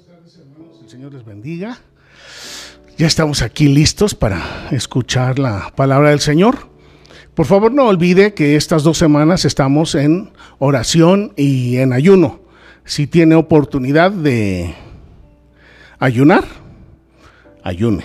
Buenas 0.00 0.18
tardes, 0.18 0.38
hermanos. 0.38 0.78
El 0.82 0.88
Señor 0.88 1.12
les 1.12 1.24
bendiga. 1.24 1.78
Ya 2.96 3.06
estamos 3.06 3.42
aquí 3.42 3.68
listos 3.68 4.14
para 4.14 4.68
escuchar 4.70 5.38
la 5.38 5.72
palabra 5.76 6.10
del 6.10 6.20
Señor. 6.20 6.70
Por 7.34 7.44
favor, 7.44 7.72
no 7.72 7.86
olvide 7.86 8.32
que 8.32 8.56
estas 8.56 8.82
dos 8.82 8.96
semanas 8.96 9.44
estamos 9.44 9.94
en 9.94 10.30
oración 10.58 11.34
y 11.36 11.76
en 11.78 11.92
ayuno. 11.92 12.40
Si 12.84 13.06
tiene 13.06 13.34
oportunidad 13.34 14.10
de 14.10 14.74
ayunar, 15.98 16.44
ayune. 17.62 18.04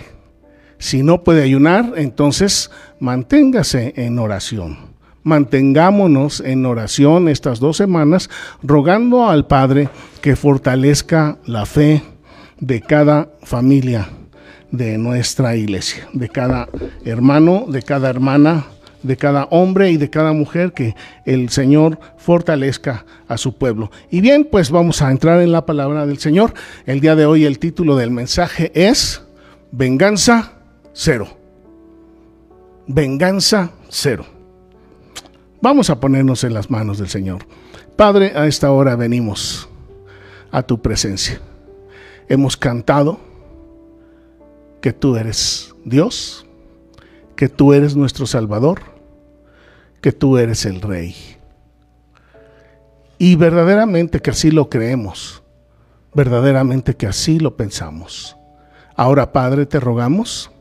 Si 0.77 1.01
no 1.01 1.23
puede 1.23 1.43
ayunar, 1.43 1.93
entonces 1.95 2.71
manténgase 2.99 3.93
en 3.95 4.19
oración 4.19 4.94
mantengámonos 5.25 6.39
en 6.39 6.65
oración 6.65 7.27
estas 7.27 7.59
dos 7.59 7.75
semanas, 7.75 8.29
rogando 8.63 9.27
al 9.27 9.47
Padre 9.47 9.89
que 10.21 10.37
fortalezca 10.37 11.37
la 11.45 11.65
fe 11.65 12.03
de 12.59 12.79
cada 12.79 13.29
familia 13.43 14.07
de 14.71 14.97
nuestra 14.97 15.55
iglesia, 15.55 16.07
de 16.13 16.29
cada 16.29 16.69
hermano, 17.03 17.65
de 17.67 17.81
cada 17.81 18.09
hermana, 18.09 18.67
de 19.01 19.17
cada 19.17 19.45
hombre 19.45 19.91
y 19.91 19.97
de 19.97 20.11
cada 20.11 20.31
mujer, 20.31 20.73
que 20.73 20.95
el 21.25 21.49
Señor 21.49 21.99
fortalezca 22.17 23.05
a 23.27 23.37
su 23.37 23.57
pueblo. 23.57 23.91
Y 24.11 24.21
bien, 24.21 24.47
pues 24.49 24.69
vamos 24.69 25.01
a 25.01 25.09
entrar 25.09 25.41
en 25.41 25.51
la 25.51 25.65
palabra 25.65 26.05
del 26.05 26.19
Señor. 26.19 26.53
El 26.85 27.01
día 27.01 27.15
de 27.15 27.25
hoy 27.25 27.45
el 27.45 27.57
título 27.57 27.95
del 27.95 28.11
mensaje 28.11 28.71
es 28.75 29.23
Venganza 29.71 30.53
cero. 30.93 31.27
Venganza 32.85 33.71
cero. 33.89 34.34
Vamos 35.65 35.89
a 35.89 35.99
ponernos 35.99 36.43
en 36.43 36.53
las 36.53 36.69
manos 36.69 36.99
del 36.99 37.09
Señor. 37.09 37.47
Padre, 37.95 38.33
a 38.35 38.45
esta 38.45 38.69
hora 38.69 38.95
venimos 38.95 39.67
a 40.51 40.61
tu 40.61 40.79
presencia. 40.79 41.41
Hemos 42.29 42.55
cantado 42.55 43.19
que 44.79 44.93
tú 44.93 45.15
eres 45.15 45.73
Dios, 45.83 46.45
que 47.35 47.49
tú 47.49 47.73
eres 47.73 47.95
nuestro 47.95 48.27
Salvador, 48.27 48.79
que 50.01 50.11
tú 50.11 50.37
eres 50.37 50.67
el 50.67 50.81
Rey. 50.81 51.15
Y 53.17 53.35
verdaderamente 53.35 54.19
que 54.19 54.29
así 54.29 54.51
lo 54.51 54.69
creemos, 54.69 55.41
verdaderamente 56.13 56.95
que 56.95 57.07
así 57.07 57.39
lo 57.39 57.57
pensamos. 57.57 58.37
Ahora, 58.95 59.33
Padre, 59.33 59.65
te 59.65 59.79
rogamos 59.79 60.51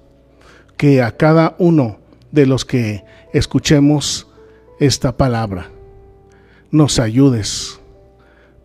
que 0.78 1.02
a 1.02 1.14
cada 1.14 1.56
uno 1.58 1.98
de 2.32 2.46
los 2.46 2.64
que 2.64 3.04
escuchemos 3.34 4.28
esta 4.84 5.16
palabra, 5.16 5.70
nos 6.70 6.98
ayudes 6.98 7.80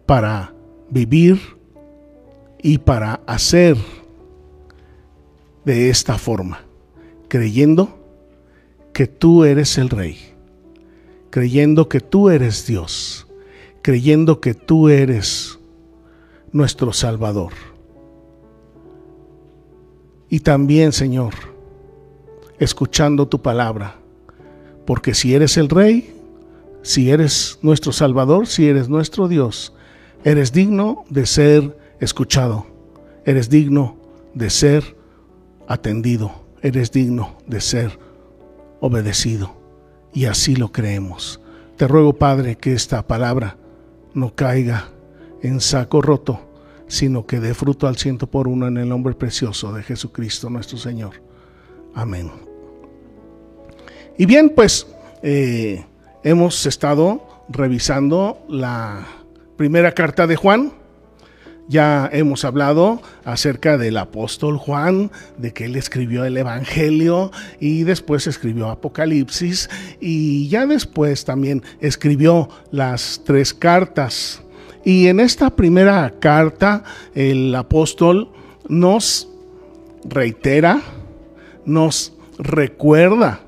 para 0.06 0.53
vivir 0.89 1.39
y 2.61 2.78
para 2.80 3.22
hacer 3.26 3.78
de 5.66 5.89
esta 5.89 6.17
forma, 6.17 6.61
creyendo 7.28 7.98
que 8.94 9.08
tú 9.08 9.44
eres 9.44 9.78
el 9.78 9.89
Rey, 9.89 10.17
creyendo 11.30 11.88
que 11.88 12.00
tú 12.00 12.30
eres 12.30 12.66
Dios, 12.66 13.28
creyendo 13.81 14.42
que 14.42 14.54
tú 14.54 14.89
eres 14.89 15.59
nuestro 16.52 16.92
Salvador. 16.92 17.54
Y 20.30 20.42
también, 20.42 20.92
Señor, 20.92 21.33
escuchando 22.59 23.28
tu 23.28 23.42
palabra, 23.42 23.95
porque 24.90 25.14
si 25.14 25.36
eres 25.36 25.56
el 25.58 25.70
Rey, 25.70 26.16
si 26.82 27.12
eres 27.12 27.59
nuestro 27.62 27.92
Salvador, 27.92 28.48
si 28.48 28.68
eres 28.68 28.90
nuestro 28.90 29.28
Dios, 29.28 29.72
eres 30.23 30.52
digno 30.52 31.06
de 31.12 31.28
ser 31.28 31.78
escuchado, 32.00 32.66
eres 33.23 33.52
digno 33.52 33.98
de 34.34 34.50
ser 34.50 34.98
atendido, 35.67 36.32
eres 36.64 36.92
digno 36.92 37.38
de 37.45 37.62
ser 37.62 38.00
obedecido. 38.80 39.55
Y 40.11 40.26
así 40.26 40.55
lo 40.55 40.72
creemos. 40.72 41.39
Te 41.78 41.88
ruego, 41.88 42.14
Padre, 42.14 42.55
que 42.55 42.73
esta 42.73 43.05
palabra 43.05 43.58
no 44.16 44.33
caiga 44.33 44.89
en 45.44 45.61
saco 45.61 46.02
roto, 46.02 46.49
sino 46.88 47.28
que 47.28 47.39
dé 47.39 47.54
fruto 47.54 47.88
al 47.88 47.98
ciento 47.98 48.26
por 48.26 48.48
uno 48.48 48.66
en 48.66 48.78
el 48.78 48.89
nombre 48.89 49.14
precioso 49.14 49.72
de 49.72 49.83
Jesucristo 49.83 50.49
nuestro 50.49 50.80
Señor. 50.80 51.22
Amén. 51.94 52.48
Y 54.19 54.25
bien, 54.25 54.49
pues 54.49 54.85
eh, 55.23 55.85
hemos 56.25 56.65
estado 56.65 57.25
revisando 57.47 58.45
la 58.49 59.07
primera 59.55 59.93
carta 59.93 60.27
de 60.27 60.35
Juan. 60.35 60.73
Ya 61.69 62.09
hemos 62.11 62.43
hablado 62.43 63.02
acerca 63.23 63.77
del 63.77 63.95
apóstol 63.95 64.57
Juan, 64.57 65.09
de 65.37 65.53
que 65.53 65.67
él 65.67 65.77
escribió 65.77 66.25
el 66.25 66.35
Evangelio 66.35 67.31
y 67.61 67.83
después 67.83 68.27
escribió 68.27 68.67
Apocalipsis 68.67 69.69
y 70.02 70.49
ya 70.49 70.65
después 70.65 71.23
también 71.23 71.63
escribió 71.80 72.49
las 72.71 73.21
tres 73.25 73.53
cartas. 73.53 74.41
Y 74.83 75.07
en 75.07 75.21
esta 75.21 75.49
primera 75.49 76.13
carta 76.19 76.83
el 77.15 77.55
apóstol 77.55 78.33
nos 78.67 79.30
reitera, 80.03 80.81
nos 81.63 82.11
recuerda 82.37 83.43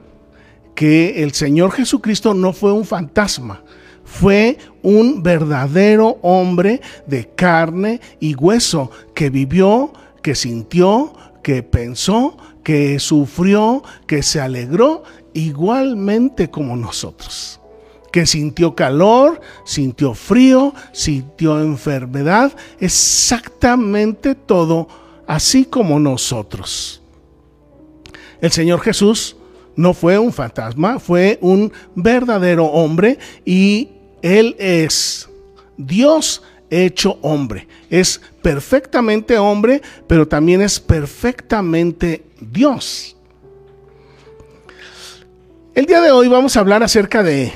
que 0.76 1.24
el 1.24 1.34
Señor 1.34 1.72
Jesucristo 1.72 2.34
no 2.34 2.54
fue 2.54 2.72
un 2.72 2.86
fantasma, 2.86 3.64
fue 4.04 4.58
un 4.82 5.24
verdadero 5.24 6.18
hombre 6.22 6.82
de 7.08 7.28
carne 7.30 8.02
y 8.20 8.36
hueso 8.36 8.92
que 9.14 9.30
vivió, 9.30 9.94
que 10.22 10.36
sintió, 10.36 11.14
que 11.44 11.64
pensó, 11.64 12.38
que 12.64 13.00
sufrió, 13.00 13.84
que 14.08 14.24
se 14.24 14.40
alegró 14.40 15.04
igualmente 15.34 16.50
como 16.50 16.76
nosotros 16.76 17.62
que 18.12 18.26
sintió 18.26 18.76
calor, 18.76 19.40
sintió 19.64 20.14
frío, 20.14 20.74
sintió 20.92 21.62
enfermedad, 21.62 22.52
exactamente 22.80 24.36
todo 24.36 24.88
así 25.28 25.66
como 25.66 26.00
nosotros. 26.00 27.02
El 28.42 28.52
Señor 28.52 28.82
Jesús 28.82 29.38
no 29.76 29.94
fue 29.94 30.18
un 30.18 30.34
fantasma, 30.34 31.00
fue 31.00 31.38
un 31.42 31.72
verdadero 31.96 32.66
hombre 32.66 33.18
y 33.46 33.90
él 34.22 34.56
es 34.60 35.30
Dios 35.78 36.44
hecho 36.70 37.18
hombre. 37.22 37.68
Es 37.90 38.22
perfectamente 38.42 39.38
hombre, 39.38 39.82
pero 40.08 40.28
también 40.28 40.62
es 40.62 40.80
perfectamente 40.80 42.24
Dios. 42.40 43.16
El 45.74 45.86
día 45.86 46.02
de 46.02 46.12
hoy 46.12 46.28
vamos 46.28 46.58
a 46.58 46.60
hablar 46.60 46.84
acerca 46.84 47.24
de 47.24 47.52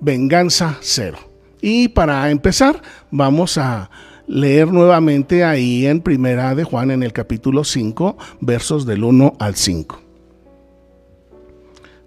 venganza 0.00 0.76
cero. 0.80 1.18
Y 1.60 1.88
para 1.88 2.30
empezar, 2.30 2.82
vamos 3.10 3.56
a 3.58 3.90
leer 4.26 4.70
nuevamente 4.72 5.44
ahí 5.44 5.86
en 5.86 6.00
Primera 6.00 6.54
de 6.54 6.64
Juan 6.64 6.90
en 6.90 7.02
el 7.02 7.12
capítulo 7.12 7.64
5, 7.64 8.16
versos 8.40 8.84
del 8.84 9.04
1 9.04 9.34
al 9.38 9.56
5 9.56 10.05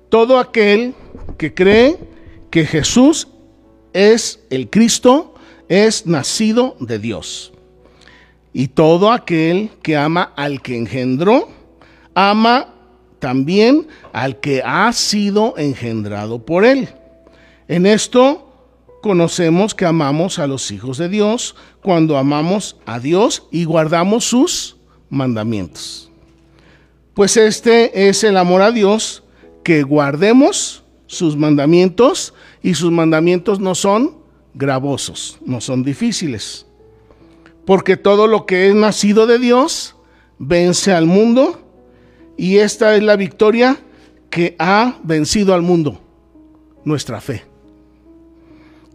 todo 0.09 0.39
aquel 0.39 0.93
que 1.37 1.53
cree 1.53 1.97
que 2.49 2.65
Jesús 2.65 3.27
es 3.93 4.39
el 4.49 4.69
Cristo, 4.69 5.35
es 5.67 6.05
nacido 6.05 6.75
de 6.79 6.99
Dios. 6.99 7.53
Y 8.51 8.69
todo 8.69 9.11
aquel 9.11 9.69
que 9.83 9.95
ama 9.95 10.33
al 10.35 10.61
que 10.61 10.75
engendró, 10.75 11.49
ama 12.15 12.73
también 13.19 13.87
al 14.11 14.39
que 14.39 14.61
ha 14.65 14.91
sido 14.93 15.55
engendrado 15.57 16.43
por 16.43 16.65
él. 16.65 16.89
En 17.67 17.85
esto 17.85 18.49
conocemos 19.01 19.75
que 19.75 19.85
amamos 19.85 20.39
a 20.39 20.47
los 20.47 20.71
hijos 20.71 20.97
de 20.97 21.09
Dios 21.09 21.55
cuando 21.81 22.17
amamos 22.17 22.77
a 22.85 22.99
Dios 22.99 23.43
y 23.51 23.65
guardamos 23.65 24.25
sus 24.25 24.77
mandamientos. 25.09 26.09
Pues 27.13 27.37
este 27.37 28.09
es 28.09 28.23
el 28.23 28.37
amor 28.37 28.61
a 28.61 28.71
Dios, 28.71 29.23
que 29.63 29.83
guardemos 29.83 30.83
sus 31.07 31.35
mandamientos 31.35 32.33
y 32.61 32.75
sus 32.75 32.91
mandamientos 32.91 33.59
no 33.59 33.75
son 33.75 34.17
gravosos, 34.53 35.39
no 35.45 35.61
son 35.61 35.83
difíciles. 35.83 36.65
Porque 37.65 37.97
todo 37.97 38.27
lo 38.27 38.45
que 38.45 38.69
es 38.69 38.75
nacido 38.75 39.27
de 39.27 39.39
Dios 39.39 39.95
vence 40.37 40.91
al 40.91 41.05
mundo 41.05 41.61
y 42.37 42.57
esta 42.57 42.95
es 42.95 43.03
la 43.03 43.15
victoria 43.15 43.77
que 44.29 44.55
ha 44.59 44.99
vencido 45.03 45.53
al 45.53 45.61
mundo, 45.61 46.01
nuestra 46.85 47.19
fe. 47.21 47.43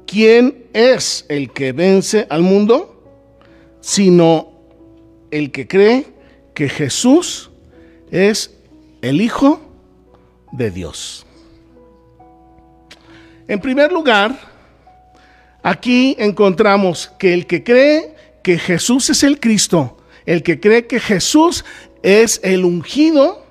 ¿Quién 0.06 0.66
es 0.72 1.26
el 1.28 1.50
que 1.50 1.72
vence 1.72 2.26
al 2.30 2.42
mundo? 2.42 3.02
Sino 3.80 4.52
el 5.30 5.50
que 5.50 5.66
cree 5.66 6.06
que 6.54 6.68
Jesús 6.68 7.50
es 8.10 8.56
el 9.02 9.20
Hijo 9.20 9.60
de 10.56 10.70
Dios. 10.70 11.26
En 13.46 13.60
primer 13.60 13.92
lugar, 13.92 14.38
aquí 15.62 16.16
encontramos 16.18 17.12
que 17.18 17.34
el 17.34 17.46
que 17.46 17.62
cree 17.62 18.14
que 18.42 18.58
Jesús 18.58 19.10
es 19.10 19.22
el 19.22 19.40
Cristo, 19.40 19.98
el 20.26 20.42
que 20.42 20.60
cree 20.60 20.86
que 20.86 21.00
Jesús 21.00 21.64
es 22.02 22.40
el 22.42 22.64
ungido, 22.64 23.44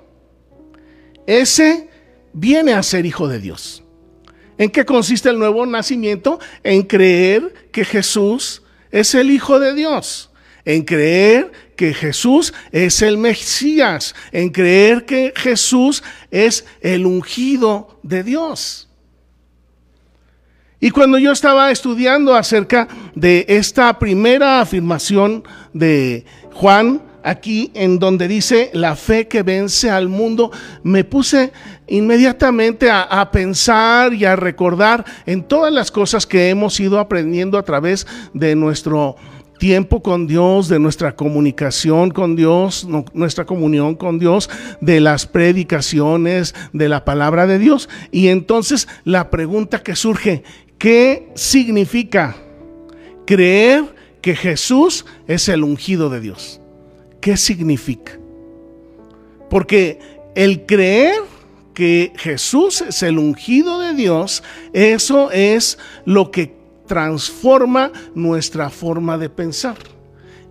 ese 1.26 1.88
viene 2.32 2.72
a 2.72 2.82
ser 2.82 3.06
hijo 3.06 3.28
de 3.28 3.38
Dios. 3.38 3.84
¿En 4.56 4.70
qué 4.70 4.84
consiste 4.84 5.28
el 5.30 5.38
nuevo 5.38 5.66
nacimiento? 5.66 6.38
En 6.62 6.82
creer 6.82 7.52
que 7.72 7.84
Jesús 7.84 8.62
es 8.90 9.14
el 9.14 9.30
Hijo 9.32 9.58
de 9.58 9.74
Dios, 9.74 10.30
en 10.64 10.84
creer 10.84 11.50
que 11.76 11.94
Jesús 11.94 12.54
es 12.72 13.02
el 13.02 13.18
Mesías, 13.18 14.14
en 14.32 14.50
creer 14.50 15.04
que 15.04 15.32
Jesús 15.36 16.02
es 16.30 16.64
el 16.80 17.06
ungido 17.06 17.98
de 18.02 18.22
Dios. 18.22 18.88
Y 20.80 20.90
cuando 20.90 21.16
yo 21.18 21.32
estaba 21.32 21.70
estudiando 21.70 22.34
acerca 22.34 22.88
de 23.14 23.46
esta 23.48 23.98
primera 23.98 24.60
afirmación 24.60 25.42
de 25.72 26.26
Juan, 26.52 27.00
aquí 27.24 27.70
en 27.74 27.98
donde 27.98 28.28
dice 28.28 28.70
la 28.74 28.94
fe 28.94 29.26
que 29.26 29.42
vence 29.42 29.90
al 29.90 30.08
mundo, 30.08 30.52
me 30.82 31.02
puse 31.02 31.52
inmediatamente 31.86 32.90
a, 32.90 33.30
pensar 33.32 34.12
y 34.12 34.26
a 34.26 34.36
recordar 34.36 35.04
en 35.24 35.42
todas 35.42 35.72
las 35.72 35.90
cosas 35.90 36.26
que 36.26 36.50
hemos 36.50 36.78
ido 36.78 37.00
aprendiendo 37.00 37.56
a 37.56 37.62
través 37.62 38.06
de 38.34 38.54
nuestro 38.54 39.16
tiempo 39.58 40.02
con 40.02 40.26
Dios, 40.26 40.68
de 40.68 40.78
nuestra 40.78 41.16
comunicación 41.16 42.10
con 42.10 42.36
Dios, 42.36 42.86
nuestra 43.12 43.44
comunión 43.44 43.94
con 43.94 44.18
Dios, 44.18 44.50
de 44.80 45.00
las 45.00 45.26
predicaciones, 45.26 46.54
de 46.72 46.88
la 46.88 47.04
palabra 47.04 47.46
de 47.46 47.58
Dios. 47.58 47.88
Y 48.10 48.28
entonces 48.28 48.88
la 49.04 49.30
pregunta 49.30 49.82
que 49.82 49.96
surge, 49.96 50.42
¿qué 50.78 51.30
significa 51.34 52.36
creer 53.26 53.94
que 54.20 54.36
Jesús 54.36 55.06
es 55.26 55.48
el 55.48 55.64
ungido 55.64 56.10
de 56.10 56.20
Dios? 56.20 56.60
¿Qué 57.20 57.36
significa? 57.36 58.18
Porque 59.50 59.98
el 60.34 60.66
creer 60.66 61.14
que 61.74 62.12
Jesús 62.16 62.82
es 62.82 63.02
el 63.02 63.18
ungido 63.18 63.80
de 63.80 63.94
Dios, 63.94 64.42
eso 64.72 65.30
es 65.30 65.78
lo 66.04 66.30
que 66.30 66.63
transforma 66.86 67.90
nuestra 68.14 68.70
forma 68.70 69.18
de 69.18 69.28
pensar. 69.28 69.76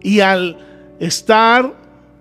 Y 0.01 0.19
al 0.19 0.57
estar 0.99 1.73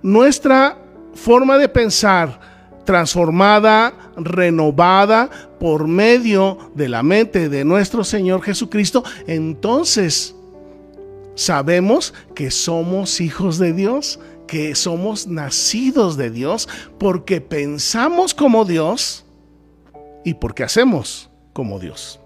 nuestra 0.02 0.78
forma 1.14 1.58
de 1.58 1.68
pensar 1.68 2.40
transformada, 2.84 3.92
renovada 4.16 5.30
por 5.60 5.86
medio 5.86 6.72
de 6.74 6.88
la 6.88 7.02
mente 7.02 7.48
de 7.48 7.64
nuestro 7.64 8.04
Señor 8.04 8.42
Jesucristo, 8.42 9.04
entonces 9.26 10.34
sabemos 11.34 12.12
que 12.34 12.50
somos 12.50 13.20
hijos 13.20 13.58
de 13.58 13.72
Dios, 13.72 14.18
que 14.46 14.74
somos 14.74 15.26
nacidos 15.26 16.16
de 16.16 16.30
Dios 16.30 16.68
porque 16.98 17.40
pensamos 17.40 18.34
como 18.34 18.64
Dios 18.64 19.24
y 20.24 20.34
porque 20.34 20.64
hacemos 20.64 21.30
como 21.52 21.78
Dios. 21.78 22.20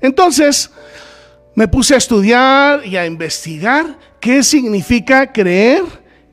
Entonces, 0.00 0.70
me 1.58 1.66
puse 1.66 1.92
a 1.92 1.96
estudiar 1.98 2.86
y 2.86 2.96
a 2.96 3.04
investigar 3.04 3.98
qué 4.20 4.44
significa 4.44 5.32
creer 5.32 5.82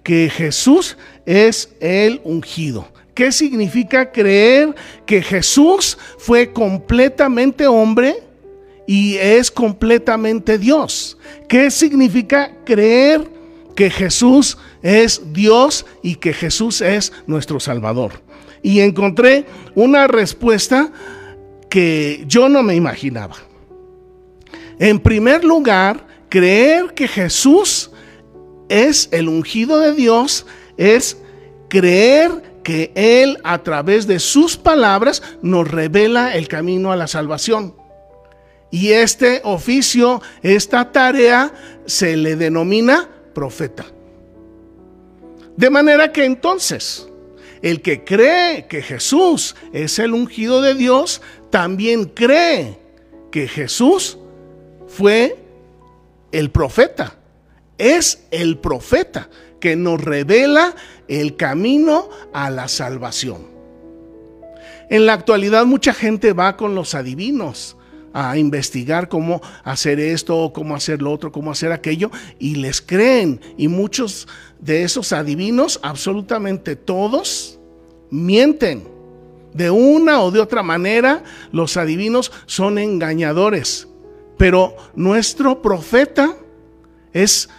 que 0.04 0.30
Jesús 0.30 0.96
es 1.26 1.68
el 1.80 2.22
ungido. 2.24 2.88
¿Qué 3.16 3.32
significa 3.32 4.12
creer 4.12 4.76
que 5.04 5.24
Jesús 5.24 5.98
fue 6.20 6.54
completamente 6.54 7.66
hombre 7.66 8.18
y 8.86 9.16
es 9.16 9.50
completamente 9.50 10.60
Dios? 10.60 11.18
¿Qué 11.50 11.72
significa 11.72 12.52
creer 12.64 13.28
que 13.76 13.90
Jesús 13.90 14.60
es 14.84 15.34
Dios 15.34 15.88
y 16.04 16.18
que 16.18 16.34
Jesús 16.34 16.82
es 16.82 17.12
nuestro 17.26 17.60
Salvador. 17.60 18.22
Y 18.62 18.82
encontré 18.82 19.46
una 19.74 20.06
respuesta 20.06 20.92
que 21.68 22.26
yo 22.28 22.48
no 22.48 22.62
me 22.62 22.76
imaginaba. 22.76 23.38
En 24.80 25.00
primer 25.00 25.44
lugar, 25.44 26.06
creer 26.30 26.94
que 26.94 27.08
Jesús 27.08 27.92
es 28.70 29.10
el 29.12 29.30
ungido 29.30 29.80
de 29.80 29.94
Dios 29.94 30.46
es 30.78 31.18
creer 31.70 32.56
que 32.64 32.92
Él 32.96 33.40
a 33.44 33.60
través 33.60 34.08
de 34.08 34.20
sus 34.20 34.58
palabras 34.58 35.22
nos 35.42 35.70
revela 35.70 36.36
el 36.36 36.48
camino 36.48 36.92
a 36.92 36.96
la 36.96 37.08
salvación. 37.08 37.76
Y 38.72 38.92
este 38.92 39.42
oficio, 39.44 40.22
esta 40.42 40.92
tarea, 40.92 41.54
se 41.86 42.18
le 42.18 42.36
denomina 42.36 43.08
profeta. 43.34 43.86
De 45.56 45.70
manera 45.70 46.12
que 46.12 46.26
entonces, 46.26 47.08
el 47.62 47.82
que 47.82 48.04
cree 48.04 48.68
que 48.68 48.82
Jesús 48.82 49.56
es 49.72 50.00
el 50.00 50.14
ungido 50.14 50.62
de 50.62 50.74
Dios, 50.74 51.22
también 51.52 52.06
cree 52.06 52.80
que 53.32 53.48
Jesús 53.48 54.18
fue 54.96 55.38
el 56.32 56.52
profeta. 56.52 57.16
Es 57.78 58.24
el 58.32 58.58
profeta 58.58 59.30
que 59.60 59.76
nos 59.76 60.02
revela 60.02 60.74
el 61.10 61.36
camino 61.36 62.10
a 62.34 62.50
la 62.50 62.70
salvación. 62.70 63.48
En 64.90 65.06
la 65.06 65.14
actualidad 65.14 65.66
mucha 65.66 65.94
gente 65.94 66.32
va 66.32 66.56
con 66.56 66.76
los 66.76 66.96
adivinos 66.96 67.76
a 68.14 68.38
investigar 68.38 69.10
cómo 69.10 69.42
hacer 69.66 70.00
esto, 70.00 70.54
cómo 70.54 70.74
hacer 70.76 71.02
lo 71.02 71.12
otro, 71.12 71.34
cómo 71.34 71.52
hacer 71.52 71.74
aquello, 71.74 72.10
y 72.40 72.56
les 72.56 72.82
creen. 72.82 73.42
Y 73.58 73.68
muchos 73.68 74.30
de 74.60 74.84
esos 74.84 75.12
adivinos, 75.12 75.82
absolutamente 75.84 76.78
todos, 76.78 77.60
mienten. 78.10 78.88
De 79.54 79.70
una 79.70 80.22
o 80.22 80.32
de 80.32 80.40
otra 80.40 80.64
manera, 80.64 81.24
los 81.52 81.76
adivinos 81.76 82.32
son 82.46 82.78
engañadores. 82.78 83.90
Pero 84.38 84.76
nuestro 84.96 85.62
profeta 85.62 86.36
es 87.14 87.50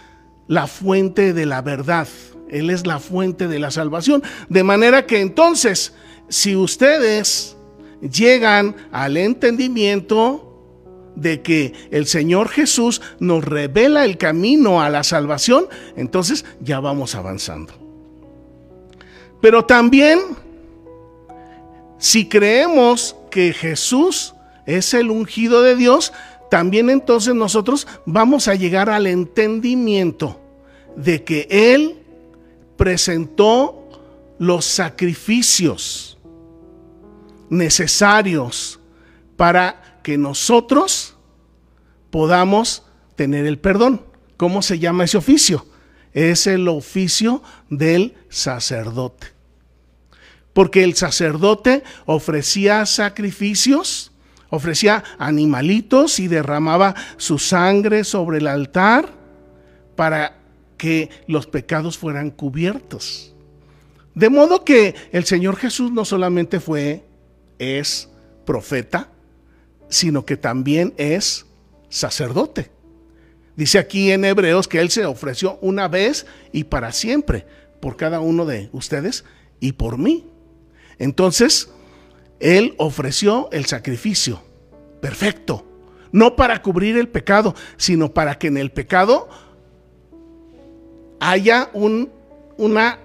la 0.47 0.67
fuente 0.67 1.33
de 1.33 1.45
la 1.45 1.61
verdad. 1.61 2.07
Él 2.49 2.69
es 2.69 2.85
la 2.85 2.99
fuente 2.99 3.47
de 3.47 3.59
la 3.59 3.71
salvación. 3.71 4.23
De 4.49 4.63
manera 4.63 5.05
que 5.05 5.19
entonces, 5.19 5.93
si 6.29 6.55
ustedes 6.55 7.57
llegan 8.01 8.75
al 8.91 9.17
entendimiento 9.17 10.43
de 11.15 11.41
que 11.41 11.73
el 11.89 12.05
Señor 12.05 12.49
Jesús 12.49 13.01
nos 13.19 13.43
revela 13.43 14.05
el 14.05 14.17
camino 14.17 14.81
a 14.81 14.89
la 14.89 15.03
salvación, 15.03 15.67
entonces 15.95 16.45
ya 16.61 16.79
vamos 16.79 17.15
avanzando. 17.15 17.73
Pero 19.41 19.65
también, 19.65 20.19
si 21.97 22.29
creemos 22.29 23.15
que 23.31 23.51
Jesús 23.51 24.35
es 24.67 24.93
el 24.93 25.09
ungido 25.09 25.63
de 25.63 25.75
Dios, 25.75 26.13
también 26.49 26.89
entonces 26.89 27.35
nosotros 27.35 27.87
vamos 28.05 28.47
a 28.47 28.55
llegar 28.55 28.89
al 28.89 29.07
entendimiento 29.07 30.39
de 30.95 31.23
que 31.23 31.47
Él 31.49 31.97
presentó 32.77 33.89
los 34.39 34.65
sacrificios 34.65 36.17
necesarios 37.49 38.79
para 39.35 39.99
que 40.03 40.17
nosotros 40.17 41.15
podamos 42.09 42.83
tener 43.15 43.45
el 43.45 43.59
perdón. 43.59 44.01
¿Cómo 44.37 44.61
se 44.61 44.79
llama 44.79 45.05
ese 45.05 45.17
oficio? 45.17 45.65
Es 46.13 46.47
el 46.47 46.67
oficio 46.67 47.41
del 47.69 48.15
sacerdote. 48.29 49.27
Porque 50.53 50.83
el 50.83 50.95
sacerdote 50.95 51.83
ofrecía 52.05 52.85
sacrificios, 52.85 54.11
ofrecía 54.49 55.03
animalitos 55.17 56.19
y 56.19 56.27
derramaba 56.27 56.95
su 57.17 57.39
sangre 57.39 58.03
sobre 58.03 58.37
el 58.39 58.47
altar 58.47 59.09
para 59.95 60.37
que 60.77 61.09
los 61.27 61.47
pecados 61.47 61.97
fueran 61.97 62.31
cubiertos. 62.31 63.33
De 64.13 64.29
modo 64.29 64.63
que 64.63 64.95
el 65.11 65.25
Señor 65.25 65.57
Jesús 65.57 65.91
no 65.91 66.05
solamente 66.05 66.59
fue, 66.59 67.03
es 67.59 68.09
profeta, 68.45 69.09
sino 69.89 70.25
que 70.25 70.37
también 70.37 70.93
es 70.97 71.45
sacerdote. 71.89 72.71
Dice 73.55 73.79
aquí 73.79 74.11
en 74.11 74.25
Hebreos 74.25 74.67
que 74.67 74.79
Él 74.79 74.89
se 74.89 75.05
ofreció 75.05 75.57
una 75.61 75.87
vez 75.87 76.25
y 76.51 76.63
para 76.63 76.91
siempre 76.91 77.45
por 77.79 77.97
cada 77.97 78.19
uno 78.19 78.45
de 78.45 78.69
ustedes 78.71 79.25
y 79.59 79.73
por 79.73 79.97
mí. 79.97 80.27
Entonces, 80.99 81.69
Él 82.39 82.75
ofreció 82.77 83.49
el 83.51 83.65
sacrificio 83.65 84.41
perfecto, 85.01 85.65
no 86.11 86.35
para 86.35 86.61
cubrir 86.61 86.97
el 86.97 87.07
pecado, 87.07 87.55
sino 87.77 88.13
para 88.13 88.37
que 88.37 88.47
en 88.47 88.57
el 88.57 88.71
pecado 88.71 89.27
haya 91.19 91.69
un, 91.73 92.09
una 92.57 92.99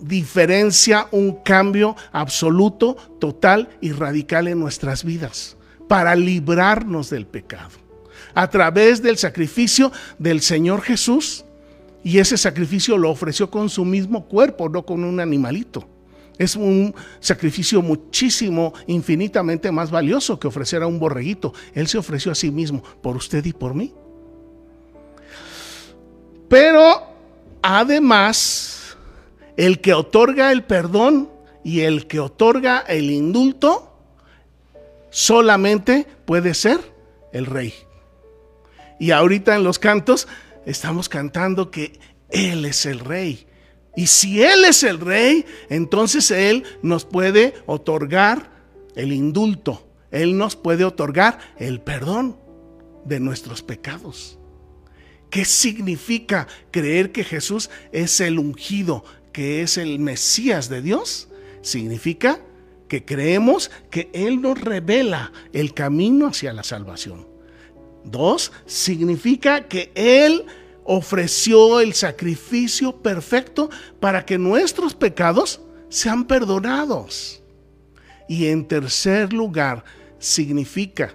diferencia, 0.00 1.08
un 1.10 1.36
cambio 1.42 1.96
absoluto, 2.12 2.96
total 3.18 3.68
y 3.80 3.92
radical 3.92 4.48
en 4.48 4.60
nuestras 4.60 5.04
vidas, 5.04 5.56
para 5.88 6.14
librarnos 6.14 7.10
del 7.10 7.26
pecado. 7.26 7.70
A 8.34 8.50
través 8.50 9.02
del 9.02 9.16
sacrificio 9.16 9.92
del 10.18 10.42
Señor 10.42 10.82
Jesús, 10.82 11.44
Y 12.06 12.20
ese 12.20 12.36
sacrificio 12.36 12.96
lo 12.96 13.10
ofreció 13.10 13.50
con 13.50 13.68
su 13.68 13.84
mismo 13.84 14.28
cuerpo, 14.28 14.68
no 14.68 14.86
con 14.86 15.02
un 15.02 15.18
animalito. 15.18 15.88
Es 16.38 16.54
un 16.56 16.94
sacrificio 17.20 17.80
muchísimo, 17.80 18.74
infinitamente 18.86 19.72
más 19.72 19.90
valioso 19.90 20.38
que 20.38 20.48
ofrecer 20.48 20.82
a 20.82 20.86
un 20.86 20.98
borreguito. 20.98 21.54
Él 21.74 21.86
se 21.86 21.98
ofreció 21.98 22.32
a 22.32 22.34
sí 22.34 22.50
mismo, 22.50 22.82
por 23.02 23.16
usted 23.16 23.44
y 23.44 23.52
por 23.52 23.74
mí. 23.74 23.94
Pero 26.48 27.02
además, 27.62 28.96
el 29.56 29.80
que 29.80 29.94
otorga 29.94 30.52
el 30.52 30.64
perdón 30.64 31.30
y 31.64 31.80
el 31.80 32.06
que 32.06 32.20
otorga 32.20 32.84
el 32.86 33.10
indulto 33.10 33.92
solamente 35.10 36.06
puede 36.24 36.54
ser 36.54 36.78
el 37.32 37.46
rey. 37.46 37.74
Y 39.00 39.10
ahorita 39.10 39.56
en 39.56 39.64
los 39.64 39.78
cantos 39.78 40.28
estamos 40.64 41.08
cantando 41.08 41.70
que 41.70 41.98
Él 42.30 42.64
es 42.64 42.86
el 42.86 43.00
rey. 43.00 43.46
Y 43.96 44.06
si 44.06 44.42
Él 44.42 44.64
es 44.66 44.82
el 44.82 45.00
rey, 45.00 45.46
entonces 45.70 46.30
Él 46.30 46.64
nos 46.82 47.06
puede 47.06 47.54
otorgar 47.64 48.50
el 48.94 49.12
indulto. 49.12 49.88
Él 50.10 50.36
nos 50.36 50.54
puede 50.54 50.84
otorgar 50.84 51.38
el 51.58 51.80
perdón 51.80 52.36
de 53.04 53.20
nuestros 53.20 53.62
pecados. 53.62 54.38
¿Qué 55.30 55.44
significa 55.44 56.46
creer 56.70 57.10
que 57.10 57.24
Jesús 57.24 57.70
es 57.90 58.20
el 58.20 58.38
ungido, 58.38 59.04
que 59.32 59.62
es 59.62 59.78
el 59.78 59.98
Mesías 59.98 60.68
de 60.68 60.82
Dios? 60.82 61.28
Significa 61.62 62.40
que 62.88 63.04
creemos 63.04 63.70
que 63.90 64.10
Él 64.12 64.40
nos 64.40 64.60
revela 64.60 65.32
el 65.52 65.74
camino 65.74 66.28
hacia 66.28 66.52
la 66.52 66.62
salvación. 66.62 67.26
Dos, 68.04 68.52
significa 68.66 69.66
que 69.66 69.90
Él 69.94 70.44
ofreció 70.86 71.80
el 71.80 71.94
sacrificio 71.94 73.02
perfecto 73.02 73.70
para 74.00 74.24
que 74.24 74.38
nuestros 74.38 74.94
pecados 74.94 75.60
sean 75.88 76.24
perdonados. 76.24 77.42
Y 78.28 78.46
en 78.46 78.66
tercer 78.66 79.32
lugar, 79.32 79.84
significa 80.18 81.14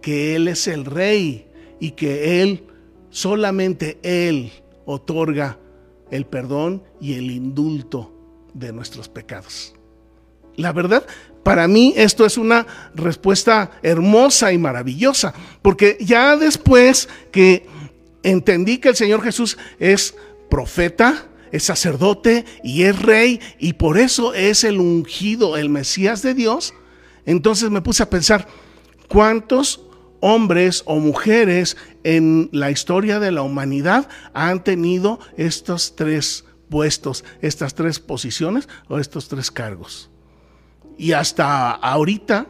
que 0.00 0.34
Él 0.34 0.48
es 0.48 0.66
el 0.66 0.84
rey 0.84 1.46
y 1.80 1.92
que 1.92 2.42
Él, 2.42 2.66
solamente 3.10 3.98
Él, 4.02 4.52
otorga 4.84 5.58
el 6.10 6.26
perdón 6.26 6.82
y 7.00 7.14
el 7.14 7.30
indulto 7.30 8.12
de 8.52 8.72
nuestros 8.72 9.08
pecados. 9.08 9.74
La 10.56 10.72
verdad, 10.72 11.06
para 11.42 11.66
mí 11.66 11.94
esto 11.96 12.26
es 12.26 12.36
una 12.36 12.66
respuesta 12.94 13.70
hermosa 13.82 14.52
y 14.52 14.58
maravillosa, 14.58 15.32
porque 15.62 15.96
ya 16.00 16.36
después 16.36 17.08
que 17.30 17.66
entendí 18.22 18.78
que 18.78 18.90
el 18.90 18.96
Señor 18.96 19.22
Jesús 19.22 19.58
es 19.78 20.14
profeta, 20.50 21.28
es 21.50 21.64
sacerdote 21.64 22.44
y 22.62 22.84
es 22.84 23.00
rey, 23.00 23.40
y 23.58 23.74
por 23.74 23.98
eso 23.98 24.34
es 24.34 24.64
el 24.64 24.80
ungido, 24.80 25.56
el 25.56 25.68
Mesías 25.68 26.22
de 26.22 26.34
Dios, 26.34 26.74
entonces 27.26 27.70
me 27.70 27.82
puse 27.82 28.02
a 28.02 28.10
pensar, 28.10 28.48
¿cuántos 29.08 29.84
hombres 30.20 30.82
o 30.86 30.96
mujeres 30.96 31.76
en 32.04 32.48
la 32.52 32.70
historia 32.70 33.20
de 33.20 33.32
la 33.32 33.42
humanidad 33.42 34.08
han 34.34 34.64
tenido 34.64 35.20
estos 35.36 35.94
tres 35.94 36.44
puestos, 36.68 37.24
estas 37.40 37.74
tres 37.74 38.00
posiciones 38.00 38.68
o 38.88 38.98
estos 38.98 39.28
tres 39.28 39.50
cargos? 39.50 40.10
Y 40.98 41.12
hasta 41.12 41.70
ahorita 41.70 42.46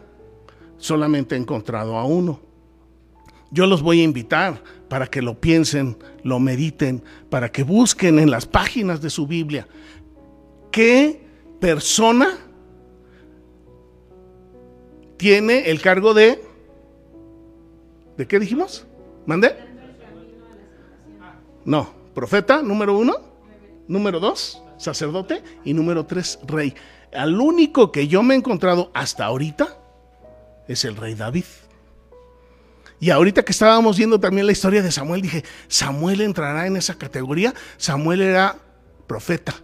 solamente 0.78 1.34
he 1.34 1.38
encontrado 1.38 1.96
a 1.98 2.04
uno. 2.04 2.40
Yo 3.50 3.66
los 3.66 3.82
voy 3.82 4.00
a 4.00 4.04
invitar 4.04 4.62
para 4.92 5.06
que 5.06 5.22
lo 5.22 5.40
piensen, 5.40 5.96
lo 6.22 6.38
mediten, 6.38 7.02
para 7.30 7.50
que 7.50 7.62
busquen 7.62 8.18
en 8.18 8.30
las 8.30 8.44
páginas 8.44 9.00
de 9.00 9.08
su 9.08 9.26
Biblia 9.26 9.66
qué 10.70 11.18
persona 11.60 12.36
tiene 15.16 15.70
el 15.70 15.80
cargo 15.80 16.12
de... 16.12 16.44
¿De 18.18 18.26
qué 18.28 18.38
dijimos? 18.38 18.86
¿Mande? 19.24 19.56
No, 21.64 21.94
profeta, 22.12 22.60
número 22.60 22.98
uno. 22.98 23.14
Número 23.88 24.20
dos, 24.20 24.62
sacerdote. 24.76 25.42
Y 25.64 25.72
número 25.72 26.04
tres, 26.04 26.38
rey. 26.46 26.74
Al 27.14 27.40
único 27.40 27.90
que 27.90 28.08
yo 28.08 28.22
me 28.22 28.34
he 28.34 28.36
encontrado 28.36 28.90
hasta 28.92 29.24
ahorita 29.24 29.74
es 30.68 30.84
el 30.84 30.98
rey 30.98 31.14
David. 31.14 31.44
Y 33.02 33.10
ahorita 33.10 33.44
que 33.44 33.50
estábamos 33.50 33.98
viendo 33.98 34.20
también 34.20 34.46
la 34.46 34.52
historia 34.52 34.80
de 34.80 34.92
Samuel, 34.92 35.22
dije, 35.22 35.42
Samuel 35.66 36.20
entrará 36.20 36.68
en 36.68 36.76
esa 36.76 36.94
categoría. 36.94 37.52
Samuel 37.76 38.22
era 38.22 38.56
profeta 39.08 39.56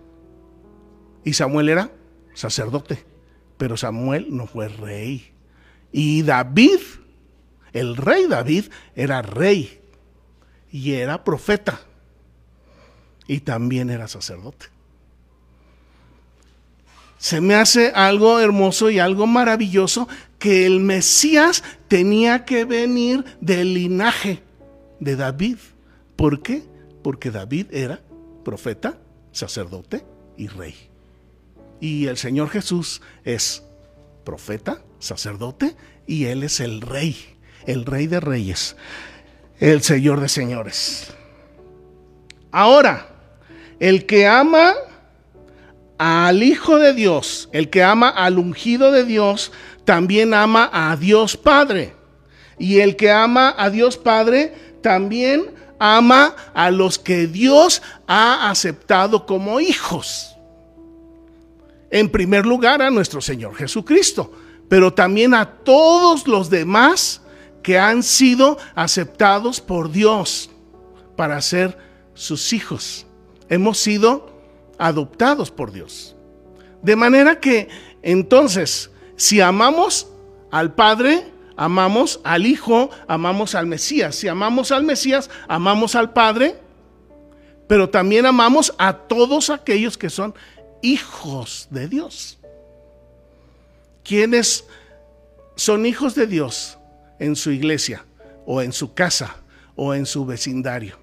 y 1.24 1.34
Samuel 1.34 1.68
era 1.68 1.92
sacerdote, 2.34 3.04
pero 3.56 3.76
Samuel 3.76 4.26
no 4.30 4.48
fue 4.48 4.66
rey. 4.66 5.30
Y 5.92 6.22
David, 6.22 6.80
el 7.72 7.96
rey 7.96 8.26
David, 8.26 8.64
era 8.96 9.22
rey 9.22 9.82
y 10.72 10.94
era 10.94 11.22
profeta 11.22 11.80
y 13.28 13.38
también 13.38 13.88
era 13.88 14.08
sacerdote 14.08 14.66
se 17.18 17.40
me 17.40 17.56
hace 17.56 17.90
algo 17.94 18.38
hermoso 18.38 18.90
y 18.90 19.00
algo 19.00 19.26
maravilloso 19.26 20.08
que 20.38 20.64
el 20.66 20.78
Mesías 20.78 21.64
tenía 21.88 22.44
que 22.44 22.64
venir 22.64 23.24
del 23.40 23.74
linaje 23.74 24.42
de 25.00 25.16
David. 25.16 25.56
¿Por 26.16 26.42
qué? 26.42 26.62
Porque 27.02 27.30
David 27.30 27.66
era 27.72 28.00
profeta, 28.44 28.98
sacerdote 29.32 30.04
y 30.36 30.48
rey. 30.48 30.74
Y 31.80 32.06
el 32.06 32.16
Señor 32.16 32.50
Jesús 32.50 33.00
es 33.24 33.62
profeta, 34.24 34.82
sacerdote 34.98 35.76
y 36.06 36.26
Él 36.26 36.42
es 36.42 36.60
el 36.60 36.80
rey, 36.80 37.16
el 37.66 37.84
rey 37.84 38.06
de 38.06 38.20
reyes, 38.20 38.76
el 39.60 39.82
Señor 39.82 40.20
de 40.20 40.28
señores. 40.28 41.12
Ahora, 42.50 43.08
el 43.78 44.06
que 44.06 44.26
ama 44.26 44.74
al 45.98 46.42
Hijo 46.42 46.78
de 46.78 46.94
Dios, 46.94 47.48
el 47.52 47.70
que 47.70 47.82
ama 47.82 48.08
al 48.08 48.38
ungido 48.38 48.90
de 48.92 49.04
Dios, 49.04 49.52
también 49.88 50.34
ama 50.34 50.68
a 50.70 50.94
Dios 50.96 51.34
Padre. 51.34 51.94
Y 52.58 52.80
el 52.80 52.94
que 52.94 53.10
ama 53.10 53.54
a 53.56 53.70
Dios 53.70 53.96
Padre, 53.96 54.52
también 54.82 55.50
ama 55.78 56.36
a 56.52 56.70
los 56.70 56.98
que 56.98 57.26
Dios 57.26 57.80
ha 58.06 58.50
aceptado 58.50 59.24
como 59.24 59.60
hijos. 59.60 60.36
En 61.90 62.10
primer 62.10 62.44
lugar 62.44 62.82
a 62.82 62.90
nuestro 62.90 63.22
Señor 63.22 63.54
Jesucristo, 63.54 64.30
pero 64.68 64.92
también 64.92 65.32
a 65.32 65.46
todos 65.46 66.28
los 66.28 66.50
demás 66.50 67.22
que 67.62 67.78
han 67.78 68.02
sido 68.02 68.58
aceptados 68.74 69.58
por 69.58 69.90
Dios 69.90 70.50
para 71.16 71.40
ser 71.40 71.78
sus 72.12 72.52
hijos. 72.52 73.06
Hemos 73.48 73.78
sido 73.78 74.38
adoptados 74.76 75.50
por 75.50 75.72
Dios. 75.72 76.14
De 76.82 76.94
manera 76.94 77.40
que 77.40 77.70
entonces, 78.02 78.90
si 79.18 79.40
amamos 79.40 80.06
al 80.52 80.74
Padre, 80.74 81.26
amamos 81.56 82.20
al 82.22 82.46
Hijo, 82.46 82.88
amamos 83.08 83.56
al 83.56 83.66
Mesías. 83.66 84.14
Si 84.14 84.28
amamos 84.28 84.70
al 84.70 84.84
Mesías, 84.84 85.28
amamos 85.48 85.96
al 85.96 86.12
Padre, 86.12 86.56
pero 87.66 87.90
también 87.90 88.26
amamos 88.26 88.72
a 88.78 88.92
todos 88.92 89.50
aquellos 89.50 89.98
que 89.98 90.08
son 90.08 90.34
hijos 90.82 91.66
de 91.70 91.88
Dios. 91.88 92.38
¿Quiénes 94.04 94.64
son 95.56 95.84
hijos 95.84 96.14
de 96.14 96.28
Dios 96.28 96.78
en 97.18 97.34
su 97.34 97.50
iglesia 97.50 98.04
o 98.46 98.62
en 98.62 98.72
su 98.72 98.94
casa 98.94 99.34
o 99.74 99.94
en 99.94 100.06
su 100.06 100.24
vecindario? 100.26 100.96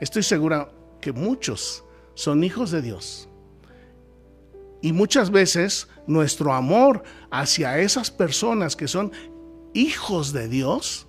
Estoy 0.00 0.22
segura 0.22 0.70
que 1.02 1.12
muchos 1.12 1.84
son 2.14 2.42
hijos 2.42 2.70
de 2.70 2.80
Dios. 2.80 3.28
Y 4.80 4.92
muchas 4.94 5.30
veces 5.30 5.88
nuestro 6.08 6.52
amor 6.52 7.04
hacia 7.30 7.78
esas 7.78 8.10
personas 8.10 8.74
que 8.74 8.88
son 8.88 9.12
hijos 9.74 10.32
de 10.32 10.48
Dios, 10.48 11.06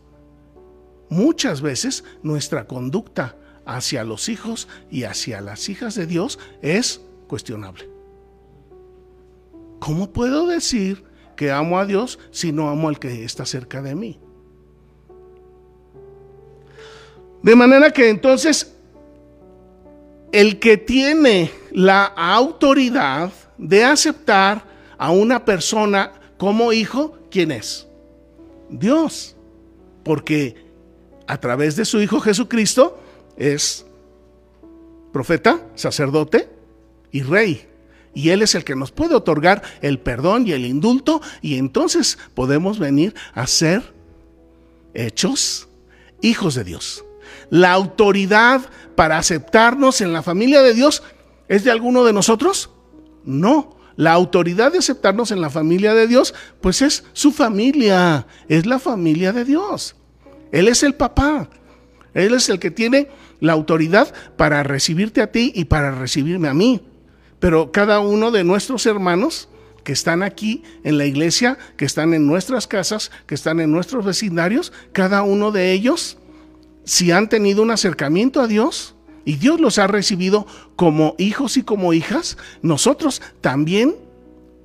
muchas 1.09 1.61
veces 1.61 2.03
nuestra 2.21 2.67
conducta 2.67 3.35
hacia 3.65 4.03
los 4.03 4.29
hijos 4.29 4.67
y 4.91 5.05
hacia 5.05 5.41
las 5.41 5.69
hijas 5.69 5.95
de 5.95 6.05
Dios 6.05 6.37
es 6.61 7.01
cuestionable. 7.27 7.89
¿Cómo 9.79 10.11
puedo 10.11 10.45
decir 10.45 11.05
que 11.35 11.51
amo 11.51 11.79
a 11.79 11.85
Dios 11.85 12.19
si 12.31 12.51
no 12.51 12.69
amo 12.69 12.89
al 12.89 12.99
que 12.99 13.23
está 13.23 13.45
cerca 13.45 13.81
de 13.81 13.95
mí? 13.95 14.19
De 17.41 17.55
manera 17.55 17.91
que 17.91 18.09
entonces 18.09 18.75
el 20.33 20.59
que 20.59 20.77
tiene 20.77 21.51
la 21.71 22.03
autoridad 22.03 23.31
de 23.57 23.85
aceptar 23.85 24.68
a 24.99 25.11
una 25.11 25.45
persona 25.45 26.11
como 26.37 26.71
hijo, 26.71 27.17
¿quién 27.31 27.51
es? 27.51 27.87
Dios. 28.69 29.35
Porque 30.03 30.55
a 31.25 31.39
través 31.39 31.75
de 31.75 31.85
su 31.85 32.01
Hijo 32.01 32.19
Jesucristo 32.19 32.99
es 33.37 33.85
profeta, 35.11 35.61
sacerdote 35.75 36.49
y 37.11 37.23
rey. 37.23 37.65
Y 38.13 38.29
Él 38.29 38.41
es 38.41 38.55
el 38.55 38.63
que 38.63 38.75
nos 38.75 38.91
puede 38.91 39.15
otorgar 39.15 39.61
el 39.81 39.99
perdón 39.99 40.47
y 40.47 40.51
el 40.51 40.65
indulto 40.65 41.21
y 41.41 41.57
entonces 41.57 42.17
podemos 42.33 42.79
venir 42.79 43.15
a 43.33 43.47
ser 43.47 43.93
hechos 44.93 45.67
hijos 46.21 46.55
de 46.55 46.63
Dios. 46.63 47.05
La 47.49 47.71
autoridad 47.71 48.61
para 48.95 49.17
aceptarnos 49.17 50.01
en 50.01 50.11
la 50.11 50.23
familia 50.23 50.61
de 50.61 50.73
Dios 50.73 51.03
es 51.47 51.63
de 51.63 51.71
alguno 51.71 52.03
de 52.03 52.13
nosotros? 52.13 52.69
No. 53.23 53.78
La 53.99 54.13
autoridad 54.13 54.71
de 54.71 54.77
aceptarnos 54.77 55.29
en 55.31 55.41
la 55.41 55.49
familia 55.49 55.93
de 55.93 56.07
Dios, 56.07 56.33
pues 56.61 56.81
es 56.81 57.03
su 57.11 57.33
familia, 57.33 58.27
es 58.47 58.65
la 58.65 58.79
familia 58.79 59.33
de 59.33 59.43
Dios. 59.43 59.97
Él 60.53 60.69
es 60.69 60.83
el 60.83 60.95
papá. 60.95 61.49
Él 62.13 62.33
es 62.33 62.47
el 62.47 62.59
que 62.59 62.71
tiene 62.71 63.09
la 63.41 63.51
autoridad 63.51 64.13
para 64.37 64.63
recibirte 64.63 65.21
a 65.21 65.33
ti 65.33 65.51
y 65.53 65.65
para 65.65 65.91
recibirme 65.91 66.47
a 66.47 66.53
mí. 66.53 66.81
Pero 67.41 67.73
cada 67.73 67.99
uno 67.99 68.31
de 68.31 68.45
nuestros 68.45 68.85
hermanos 68.85 69.49
que 69.83 69.91
están 69.91 70.23
aquí 70.23 70.63
en 70.85 70.97
la 70.97 71.05
iglesia, 71.05 71.57
que 71.75 71.83
están 71.83 72.13
en 72.13 72.25
nuestras 72.25 72.67
casas, 72.67 73.11
que 73.27 73.35
están 73.35 73.59
en 73.59 73.69
nuestros 73.69 74.05
vecindarios, 74.05 74.71
cada 74.93 75.23
uno 75.23 75.51
de 75.51 75.73
ellos, 75.73 76.17
si 76.85 77.11
han 77.11 77.27
tenido 77.27 77.61
un 77.61 77.71
acercamiento 77.71 78.39
a 78.39 78.47
Dios 78.47 78.95
y 79.29 79.35
Dios 79.35 79.59
los 79.59 79.77
ha 79.77 79.85
recibido 79.85 80.47
como 80.75 81.13
hijos 81.19 81.55
y 81.55 81.61
como 81.61 81.93
hijas, 81.93 82.35
nosotros 82.63 83.21
también, 83.41 83.95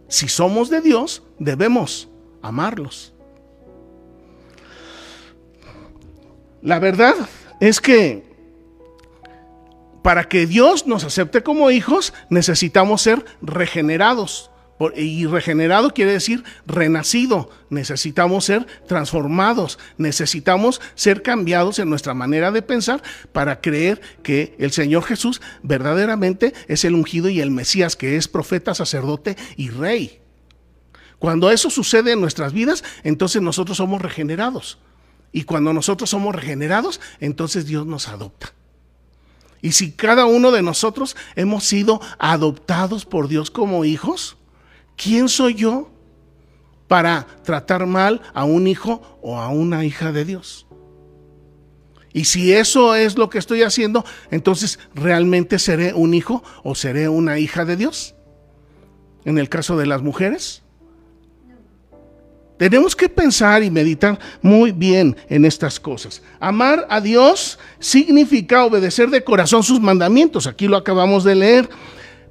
si 0.08 0.26
somos 0.26 0.70
de 0.70 0.80
Dios, 0.80 1.22
debemos 1.38 2.08
amarlos. 2.40 3.12
La 6.62 6.78
verdad 6.78 7.14
es 7.60 7.78
que 7.78 8.24
para 10.02 10.24
que 10.30 10.46
Dios 10.46 10.86
nos 10.86 11.04
acepte 11.04 11.42
como 11.42 11.70
hijos, 11.70 12.14
necesitamos 12.30 13.02
ser 13.02 13.22
regenerados. 13.42 14.50
Y 14.96 15.26
regenerado 15.26 15.94
quiere 15.94 16.12
decir 16.12 16.42
renacido. 16.66 17.50
Necesitamos 17.70 18.44
ser 18.44 18.66
transformados. 18.88 19.78
Necesitamos 19.98 20.80
ser 20.94 21.22
cambiados 21.22 21.78
en 21.78 21.88
nuestra 21.88 22.12
manera 22.12 22.50
de 22.50 22.62
pensar 22.62 23.02
para 23.32 23.60
creer 23.60 24.00
que 24.22 24.56
el 24.58 24.72
Señor 24.72 25.04
Jesús 25.04 25.40
verdaderamente 25.62 26.54
es 26.66 26.84
el 26.84 26.94
ungido 26.94 27.28
y 27.28 27.40
el 27.40 27.50
Mesías, 27.50 27.94
que 27.94 28.16
es 28.16 28.26
profeta, 28.26 28.74
sacerdote 28.74 29.36
y 29.56 29.70
rey. 29.70 30.20
Cuando 31.18 31.50
eso 31.50 31.70
sucede 31.70 32.12
en 32.12 32.20
nuestras 32.20 32.52
vidas, 32.52 32.84
entonces 33.04 33.40
nosotros 33.40 33.76
somos 33.76 34.02
regenerados. 34.02 34.78
Y 35.32 35.44
cuando 35.44 35.72
nosotros 35.72 36.10
somos 36.10 36.34
regenerados, 36.34 37.00
entonces 37.20 37.66
Dios 37.66 37.86
nos 37.86 38.08
adopta. 38.08 38.52
Y 39.62 39.72
si 39.72 39.92
cada 39.92 40.26
uno 40.26 40.50
de 40.50 40.62
nosotros 40.62 41.16
hemos 41.36 41.64
sido 41.64 42.00
adoptados 42.18 43.06
por 43.06 43.28
Dios 43.28 43.50
como 43.50 43.84
hijos, 43.84 44.36
¿quién 44.96 45.28
soy 45.28 45.54
yo 45.54 45.90
para 46.88 47.26
tratar 47.42 47.86
mal 47.86 48.20
a 48.32 48.44
un 48.44 48.66
hijo 48.66 49.18
o 49.22 49.38
a 49.38 49.48
una 49.48 49.84
hija 49.84 50.12
de 50.12 50.24
Dios? 50.24 50.66
Y 52.12 52.26
si 52.26 52.52
eso 52.52 52.94
es 52.94 53.18
lo 53.18 53.28
que 53.28 53.38
estoy 53.38 53.62
haciendo, 53.62 54.04
entonces 54.30 54.78
realmente 54.94 55.58
seré 55.58 55.92
un 55.94 56.14
hijo 56.14 56.44
o 56.62 56.76
seré 56.76 57.08
una 57.08 57.40
hija 57.40 57.64
de 57.64 57.76
Dios. 57.76 58.14
En 59.24 59.36
el 59.36 59.48
caso 59.48 59.76
de 59.76 59.86
las 59.86 60.00
mujeres, 60.00 60.62
tenemos 62.56 62.94
que 62.94 63.08
pensar 63.08 63.64
y 63.64 63.70
meditar 63.70 64.18
muy 64.42 64.70
bien 64.70 65.16
en 65.28 65.44
estas 65.44 65.80
cosas. 65.80 66.22
Amar 66.38 66.86
a 66.88 67.00
Dios 67.00 67.58
significa 67.80 68.64
obedecer 68.64 69.10
de 69.10 69.24
corazón 69.24 69.64
sus 69.64 69.80
mandamientos. 69.80 70.46
Aquí 70.46 70.68
lo 70.68 70.76
acabamos 70.76 71.24
de 71.24 71.34
leer. 71.34 71.68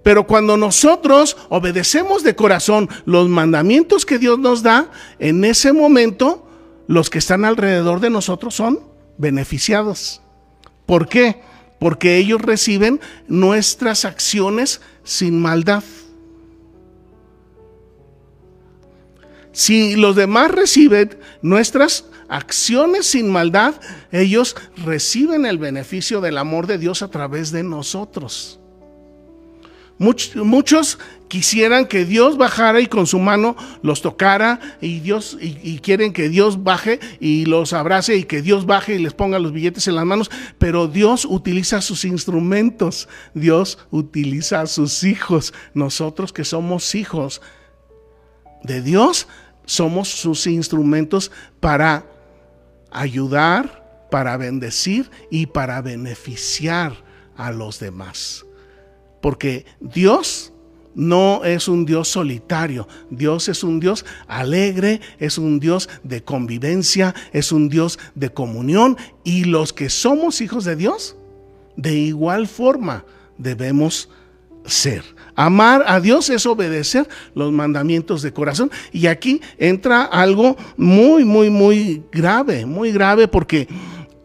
Pero 0.03 0.27
cuando 0.27 0.57
nosotros 0.57 1.37
obedecemos 1.49 2.23
de 2.23 2.35
corazón 2.35 2.89
los 3.05 3.29
mandamientos 3.29 4.05
que 4.05 4.19
Dios 4.19 4.37
nos 4.37 4.61
da, 4.61 4.91
en 5.17 5.45
ese 5.45 5.71
momento 5.71 6.45
los 6.87 7.09
que 7.09 7.19
están 7.19 7.45
alrededor 7.45 8.01
de 8.01 8.09
nosotros 8.09 8.53
son 8.53 8.81
beneficiados. 9.17 10.21
¿Por 10.85 11.07
qué? 11.07 11.41
Porque 11.79 12.17
ellos 12.17 12.41
reciben 12.41 12.99
nuestras 13.27 14.03
acciones 14.03 14.81
sin 15.03 15.41
maldad. 15.41 15.83
Si 19.53 19.95
los 19.95 20.15
demás 20.15 20.51
reciben 20.51 21.17
nuestras 21.41 22.05
acciones 22.27 23.05
sin 23.05 23.29
maldad, 23.29 23.75
ellos 24.11 24.55
reciben 24.77 25.45
el 25.45 25.59
beneficio 25.59 26.21
del 26.21 26.39
amor 26.39 26.67
de 26.67 26.79
Dios 26.79 27.03
a 27.03 27.09
través 27.09 27.51
de 27.51 27.63
nosotros. 27.63 28.59
Muchos 29.99 30.97
quisieran 31.27 31.87
que 31.87 32.03
Dios 32.03 32.37
bajara 32.37 32.81
y 32.81 32.87
con 32.87 33.07
su 33.07 33.19
mano 33.19 33.55
los 33.81 34.01
tocara 34.01 34.59
y 34.81 34.99
Dios 34.99 35.37
y, 35.39 35.79
quieren 35.79 36.13
que 36.13 36.29
Dios 36.29 36.63
baje 36.63 36.99
y 37.19 37.45
los 37.45 37.73
abrace 37.73 38.15
y 38.15 38.23
que 38.23 38.41
Dios 38.41 38.65
baje 38.65 38.95
y 38.95 38.99
les 38.99 39.13
ponga 39.13 39.39
los 39.39 39.51
billetes 39.51 39.87
en 39.87 39.95
las 39.95 40.05
manos, 40.05 40.29
pero 40.57 40.87
Dios 40.87 41.25
utiliza 41.25 41.81
sus 41.81 42.05
instrumentos, 42.05 43.07
Dios 43.33 43.79
utiliza 43.91 44.61
a 44.61 44.67
sus 44.67 45.03
hijos, 45.03 45.53
nosotros 45.73 46.33
que 46.33 46.43
somos 46.43 46.95
hijos 46.95 47.41
de 48.63 48.81
Dios, 48.81 49.27
somos 49.65 50.09
sus 50.09 50.47
instrumentos 50.47 51.31
para 51.59 52.05
ayudar, 52.91 54.07
para 54.11 54.37
bendecir 54.37 55.09
y 55.31 55.47
para 55.47 55.81
beneficiar 55.81 56.93
a 57.35 57.51
los 57.51 57.79
demás. 57.79 58.45
Porque 59.23 59.65
Dios 59.79 60.51
no 60.95 61.45
es 61.45 61.69
un 61.69 61.85
Dios 61.85 62.09
solitario, 62.09 62.89
Dios 63.09 63.47
es 63.47 63.63
un 63.63 63.79
Dios 63.79 64.05
alegre, 64.27 64.99
es 65.17 65.37
un 65.37 65.61
Dios 65.61 65.87
de 66.03 66.25
convivencia, 66.25 67.15
es 67.31 67.53
un 67.53 67.69
Dios 67.69 67.99
de 68.15 68.33
comunión 68.33 68.97
y 69.23 69.45
los 69.45 69.71
que 69.71 69.89
somos 69.89 70.41
hijos 70.41 70.65
de 70.65 70.75
Dios, 70.75 71.15
de 71.77 71.95
igual 71.95 72.47
forma 72.47 73.05
debemos 73.37 74.09
ser. 74.65 75.05
Amar 75.35 75.85
a 75.87 76.01
Dios 76.01 76.29
es 76.29 76.45
obedecer 76.45 77.07
los 77.33 77.53
mandamientos 77.53 78.23
de 78.23 78.33
corazón. 78.33 78.71
Y 78.91 79.07
aquí 79.07 79.39
entra 79.57 80.03
algo 80.03 80.57
muy, 80.75 81.23
muy, 81.23 81.49
muy 81.49 82.03
grave, 82.11 82.65
muy 82.65 82.91
grave 82.91 83.29
porque 83.29 83.69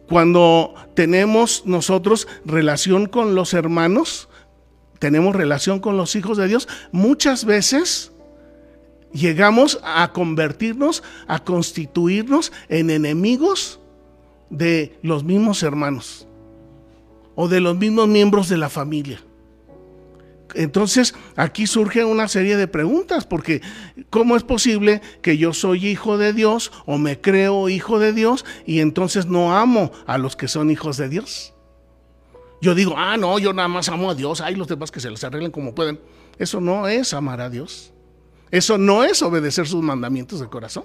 cuando 0.08 0.74
tenemos 0.94 1.62
nosotros 1.66 2.26
relación 2.44 3.06
con 3.06 3.36
los 3.36 3.54
hermanos, 3.54 4.27
tenemos 4.98 5.34
relación 5.34 5.80
con 5.80 5.96
los 5.96 6.16
hijos 6.16 6.36
de 6.38 6.48
Dios, 6.48 6.68
muchas 6.92 7.44
veces 7.44 8.12
llegamos 9.12 9.80
a 9.82 10.12
convertirnos, 10.12 11.02
a 11.26 11.42
constituirnos 11.44 12.52
en 12.68 12.90
enemigos 12.90 13.80
de 14.50 14.98
los 15.02 15.24
mismos 15.24 15.62
hermanos 15.62 16.26
o 17.34 17.48
de 17.48 17.60
los 17.60 17.76
mismos 17.76 18.08
miembros 18.08 18.48
de 18.48 18.58
la 18.58 18.68
familia. 18.68 19.20
Entonces 20.54 21.14
aquí 21.36 21.66
surge 21.66 22.04
una 22.04 22.26
serie 22.26 22.56
de 22.56 22.66
preguntas, 22.68 23.26
porque 23.26 23.60
¿cómo 24.10 24.36
es 24.36 24.42
posible 24.42 25.02
que 25.20 25.36
yo 25.36 25.52
soy 25.52 25.86
hijo 25.86 26.16
de 26.16 26.32
Dios 26.32 26.72
o 26.86 26.98
me 26.98 27.20
creo 27.20 27.68
hijo 27.68 27.98
de 27.98 28.12
Dios 28.12 28.44
y 28.66 28.80
entonces 28.80 29.26
no 29.26 29.56
amo 29.56 29.92
a 30.06 30.16
los 30.18 30.36
que 30.36 30.48
son 30.48 30.70
hijos 30.70 30.96
de 30.96 31.08
Dios? 31.08 31.54
Yo 32.60 32.74
digo, 32.74 32.94
ah, 32.96 33.16
no, 33.16 33.38
yo 33.38 33.52
nada 33.52 33.68
más 33.68 33.88
amo 33.88 34.10
a 34.10 34.14
Dios, 34.14 34.40
hay 34.40 34.54
los 34.54 34.66
demás 34.66 34.90
que 34.90 35.00
se 35.00 35.10
les 35.10 35.22
arreglen 35.24 35.50
como 35.50 35.74
pueden. 35.74 36.00
Eso 36.38 36.60
no 36.60 36.88
es 36.88 37.14
amar 37.14 37.40
a 37.40 37.50
Dios. 37.50 37.92
Eso 38.50 38.78
no 38.78 39.04
es 39.04 39.22
obedecer 39.22 39.66
sus 39.66 39.82
mandamientos 39.82 40.40
de 40.40 40.48
corazón. 40.48 40.84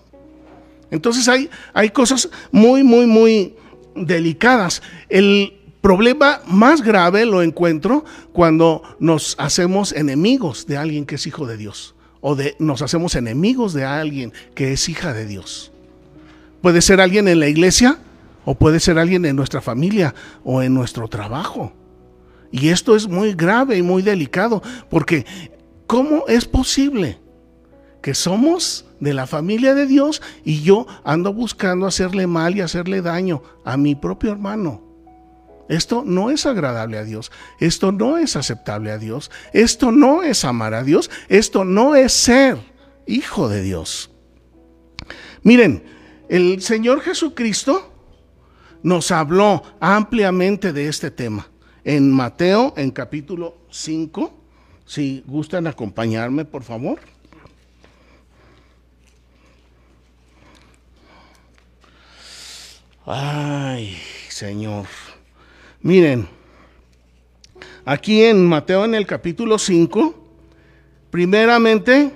Entonces 0.91 1.27
hay, 1.27 1.49
hay 1.73 1.89
cosas 1.89 2.29
muy, 2.51 2.83
muy, 2.83 3.07
muy 3.07 3.55
delicadas. 3.95 4.81
El, 5.09 5.59
problema 5.83 6.39
más 6.47 6.81
grave 6.81 7.25
lo 7.25 7.43
encuentro 7.43 8.05
cuando 8.31 8.81
nos 8.99 9.35
hacemos 9.37 9.91
enemigos 9.91 10.65
de 10.65 10.77
alguien 10.77 11.05
que 11.05 11.15
es 11.15 11.27
hijo 11.27 11.45
de 11.45 11.57
Dios 11.57 11.93
o 12.21 12.35
de 12.35 12.55
nos 12.57 12.81
hacemos 12.81 13.15
enemigos 13.15 13.73
de 13.73 13.83
alguien 13.83 14.31
que 14.55 14.71
es 14.71 14.87
hija 14.87 15.13
de 15.13 15.25
Dios. 15.25 15.73
Puede 16.61 16.81
ser 16.81 17.01
alguien 17.01 17.27
en 17.27 17.41
la 17.41 17.49
iglesia 17.49 17.97
o 18.45 18.55
puede 18.55 18.79
ser 18.79 18.97
alguien 18.97 19.25
en 19.25 19.35
nuestra 19.35 19.61
familia 19.61 20.13
o 20.43 20.61
en 20.61 20.73
nuestro 20.73 21.07
trabajo. 21.07 21.73
Y 22.51 22.69
esto 22.69 22.95
es 22.95 23.07
muy 23.07 23.33
grave 23.33 23.77
y 23.77 23.81
muy 23.81 24.03
delicado 24.03 24.61
porque 24.89 25.25
¿cómo 25.87 26.25
es 26.27 26.45
posible 26.45 27.19
que 28.01 28.13
somos 28.13 28.85
de 28.99 29.13
la 29.13 29.25
familia 29.27 29.73
de 29.73 29.87
Dios 29.87 30.21
y 30.43 30.61
yo 30.61 30.85
ando 31.03 31.33
buscando 31.33 31.87
hacerle 31.87 32.27
mal 32.27 32.55
y 32.55 32.61
hacerle 32.61 33.01
daño 33.01 33.41
a 33.65 33.77
mi 33.77 33.95
propio 33.95 34.31
hermano? 34.31 34.83
Esto 35.69 36.03
no 36.05 36.29
es 36.29 36.45
agradable 36.45 36.97
a 36.97 37.03
Dios, 37.03 37.31
esto 37.59 37.91
no 37.91 38.17
es 38.17 38.35
aceptable 38.35 38.91
a 38.91 38.97
Dios, 38.97 39.31
esto 39.53 39.91
no 39.91 40.21
es 40.21 40.43
amar 40.43 40.73
a 40.73 40.83
Dios, 40.83 41.09
esto 41.29 41.63
no 41.63 41.95
es 41.95 42.11
ser 42.11 42.57
hijo 43.07 43.47
de 43.47 43.61
Dios. 43.63 44.11
Miren, 45.41 45.83
el 46.29 46.61
Señor 46.61 47.01
Jesucristo 47.01 47.92
nos 48.83 49.11
habló 49.11 49.63
ampliamente 49.79 50.73
de 50.73 50.87
este 50.87 51.09
tema. 51.09 51.47
en 51.85 52.11
Mateo, 52.11 52.73
en 52.77 52.91
capítulo 52.91 53.57
5. 53.69 54.33
Si 54.85 55.21
gustan 55.27 55.67
acompañarme, 55.67 56.45
por 56.45 56.63
favor. 56.63 56.99
Ay, 63.05 63.97
Señor. 64.29 64.85
Miren, 65.81 66.29
aquí 67.83 68.23
en 68.23 68.45
Mateo 68.45 68.85
en 68.85 68.95
el 68.95 69.05
capítulo 69.05 69.59
5, 69.59 70.15
primeramente 71.11 72.15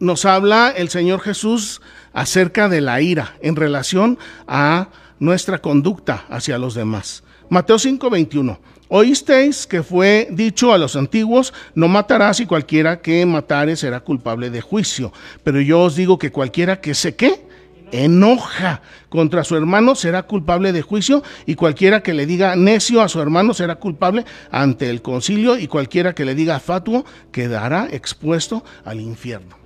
nos 0.00 0.24
habla 0.24 0.72
el 0.76 0.88
Señor 0.88 1.20
Jesús 1.20 1.80
acerca 2.12 2.68
de 2.68 2.80
la 2.80 3.00
ira 3.00 3.36
en 3.40 3.54
relación 3.54 4.18
a 4.48 4.88
nuestra 5.20 5.60
conducta 5.60 6.24
hacia 6.28 6.58
los 6.58 6.74
demás. 6.74 7.22
Mateo 7.48 7.78
5:21. 7.78 8.58
Oísteis 8.88 9.68
que 9.68 9.84
fue 9.84 10.26
dicho 10.32 10.72
a 10.72 10.78
los 10.78 10.96
antiguos, 10.96 11.54
no 11.76 11.86
matarás 11.86 12.40
y 12.40 12.46
cualquiera 12.46 13.00
que 13.00 13.24
matare 13.24 13.76
será 13.76 14.00
culpable 14.00 14.50
de 14.50 14.60
juicio. 14.60 15.12
Pero 15.44 15.60
yo 15.60 15.82
os 15.82 15.94
digo 15.94 16.18
que 16.18 16.32
cualquiera 16.32 16.80
que 16.80 16.94
se 16.94 17.14
qué, 17.14 17.46
enoja 17.92 18.82
contra 19.08 19.44
su 19.44 19.56
hermano 19.56 19.94
será 19.94 20.24
culpable 20.24 20.72
de 20.72 20.82
juicio 20.82 21.22
y 21.46 21.54
cualquiera 21.54 22.02
que 22.02 22.14
le 22.14 22.26
diga 22.26 22.56
necio 22.56 23.00
a 23.00 23.08
su 23.08 23.20
hermano 23.20 23.54
será 23.54 23.76
culpable 23.76 24.24
ante 24.50 24.90
el 24.90 25.02
concilio 25.02 25.58
y 25.58 25.66
cualquiera 25.66 26.14
que 26.14 26.24
le 26.24 26.34
diga 26.34 26.60
fatuo 26.60 27.04
quedará 27.32 27.88
expuesto 27.90 28.64
al 28.84 29.00
infierno. 29.00 29.56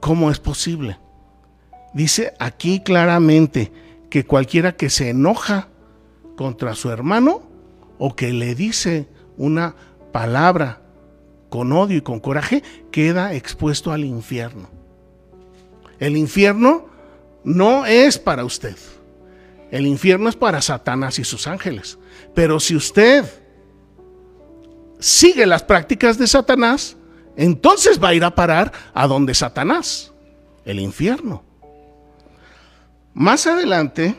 ¿Cómo 0.00 0.30
es 0.30 0.38
posible? 0.38 0.98
Dice 1.92 2.34
aquí 2.38 2.80
claramente 2.80 3.72
que 4.08 4.24
cualquiera 4.24 4.76
que 4.76 4.90
se 4.90 5.10
enoja 5.10 5.68
contra 6.36 6.74
su 6.74 6.90
hermano 6.90 7.42
o 7.98 8.14
que 8.14 8.32
le 8.32 8.54
dice 8.54 9.08
una 9.36 9.74
palabra 10.12 10.80
con 11.48 11.72
odio 11.72 11.98
y 11.98 12.00
con 12.00 12.20
coraje, 12.20 12.62
queda 12.90 13.34
expuesto 13.34 13.92
al 13.92 14.04
infierno. 14.04 14.70
El 15.98 16.16
infierno 16.16 16.86
no 17.44 17.84
es 17.84 18.18
para 18.18 18.44
usted. 18.44 18.76
El 19.70 19.86
infierno 19.86 20.28
es 20.28 20.36
para 20.36 20.62
Satanás 20.62 21.18
y 21.18 21.24
sus 21.24 21.46
ángeles. 21.46 21.98
Pero 22.34 22.60
si 22.60 22.74
usted 22.74 23.24
sigue 24.98 25.46
las 25.46 25.62
prácticas 25.62 26.18
de 26.18 26.26
Satanás, 26.26 26.96
entonces 27.36 28.02
va 28.02 28.08
a 28.08 28.14
ir 28.14 28.24
a 28.24 28.34
parar 28.34 28.72
a 28.94 29.06
donde 29.06 29.34
Satanás, 29.34 30.12
el 30.64 30.80
infierno. 30.80 31.49
Más 33.14 33.46
adelante 33.46 34.14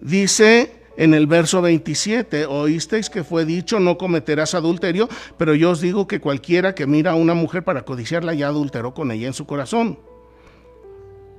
dice 0.00 0.72
en 0.96 1.14
el 1.14 1.26
verso 1.26 1.62
27, 1.62 2.46
oísteis 2.46 3.08
que 3.08 3.24
fue 3.24 3.44
dicho, 3.44 3.80
no 3.80 3.96
cometerás 3.96 4.54
adulterio, 4.54 5.08
pero 5.38 5.54
yo 5.54 5.70
os 5.70 5.80
digo 5.80 6.06
que 6.06 6.20
cualquiera 6.20 6.74
que 6.74 6.86
mira 6.86 7.12
a 7.12 7.14
una 7.14 7.32
mujer 7.32 7.64
para 7.64 7.84
codiciarla 7.84 8.34
ya 8.34 8.48
adulteró 8.48 8.92
con 8.92 9.10
ella 9.10 9.28
en 9.28 9.32
su 9.32 9.46
corazón. 9.46 9.98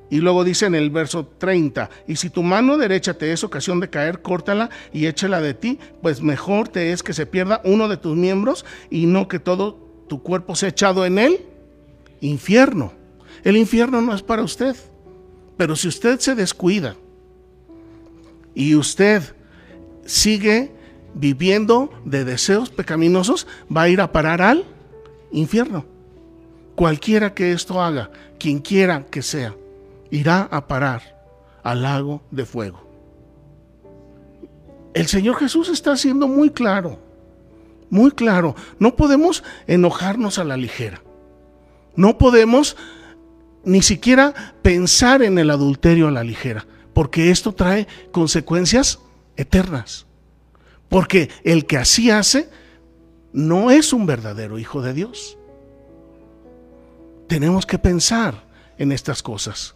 Y 0.09 0.19
luego 0.19 0.43
dice 0.43 0.65
en 0.65 0.75
el 0.75 0.89
verso 0.89 1.25
30, 1.37 1.89
y 2.07 2.15
si 2.15 2.29
tu 2.29 2.43
mano 2.43 2.77
derecha 2.77 3.13
te 3.13 3.31
es 3.31 3.43
ocasión 3.43 3.79
de 3.79 3.89
caer, 3.89 4.21
córtala 4.21 4.69
y 4.91 5.05
échala 5.05 5.41
de 5.41 5.53
ti, 5.53 5.79
pues 6.01 6.21
mejor 6.21 6.67
te 6.67 6.91
es 6.91 7.03
que 7.03 7.13
se 7.13 7.25
pierda 7.25 7.61
uno 7.63 7.87
de 7.87 7.97
tus 7.97 8.17
miembros 8.17 8.65
y 8.89 9.05
no 9.05 9.27
que 9.27 9.39
todo 9.39 9.77
tu 10.07 10.23
cuerpo 10.23 10.55
sea 10.55 10.69
echado 10.69 11.05
en 11.05 11.19
el 11.19 11.45
infierno. 12.19 12.93
El 13.43 13.57
infierno 13.57 14.01
no 14.01 14.13
es 14.13 14.21
para 14.21 14.43
usted, 14.43 14.75
pero 15.61 15.75
si 15.75 15.89
usted 15.89 16.19
se 16.19 16.33
descuida 16.33 16.95
y 18.55 18.73
usted 18.73 19.21
sigue 20.07 20.71
viviendo 21.13 21.93
de 22.03 22.25
deseos 22.25 22.71
pecaminosos, 22.71 23.45
va 23.71 23.83
a 23.83 23.89
ir 23.89 24.01
a 24.01 24.11
parar 24.11 24.41
al 24.41 24.65
infierno. 25.31 25.85
Cualquiera 26.73 27.35
que 27.35 27.51
esto 27.51 27.79
haga, 27.79 28.09
quien 28.39 28.57
quiera 28.57 29.05
que 29.05 29.21
sea, 29.21 29.53
irá 30.09 30.49
a 30.49 30.67
parar 30.67 31.23
al 31.61 31.83
lago 31.83 32.23
de 32.31 32.47
fuego. 32.47 32.81
El 34.95 35.05
Señor 35.05 35.35
Jesús 35.35 35.69
está 35.69 35.95
siendo 35.95 36.27
muy 36.27 36.49
claro, 36.49 36.97
muy 37.91 38.09
claro. 38.09 38.55
No 38.79 38.95
podemos 38.95 39.43
enojarnos 39.67 40.39
a 40.39 40.43
la 40.43 40.57
ligera. 40.57 41.03
No 41.95 42.17
podemos 42.17 42.77
ni 43.63 43.81
siquiera 43.81 44.55
pensar 44.61 45.21
en 45.21 45.37
el 45.37 45.49
adulterio 45.49 46.07
a 46.07 46.11
la 46.11 46.23
ligera, 46.23 46.65
porque 46.93 47.31
esto 47.31 47.53
trae 47.53 47.87
consecuencias 48.11 48.99
eternas. 49.35 50.05
Porque 50.89 51.29
el 51.43 51.65
que 51.65 51.77
así 51.77 52.11
hace 52.11 52.49
no 53.33 53.71
es 53.71 53.93
un 53.93 54.05
verdadero 54.05 54.59
hijo 54.59 54.81
de 54.81 54.93
Dios. 54.93 55.37
Tenemos 57.27 57.65
que 57.65 57.79
pensar 57.79 58.45
en 58.77 58.91
estas 58.91 59.23
cosas. 59.23 59.75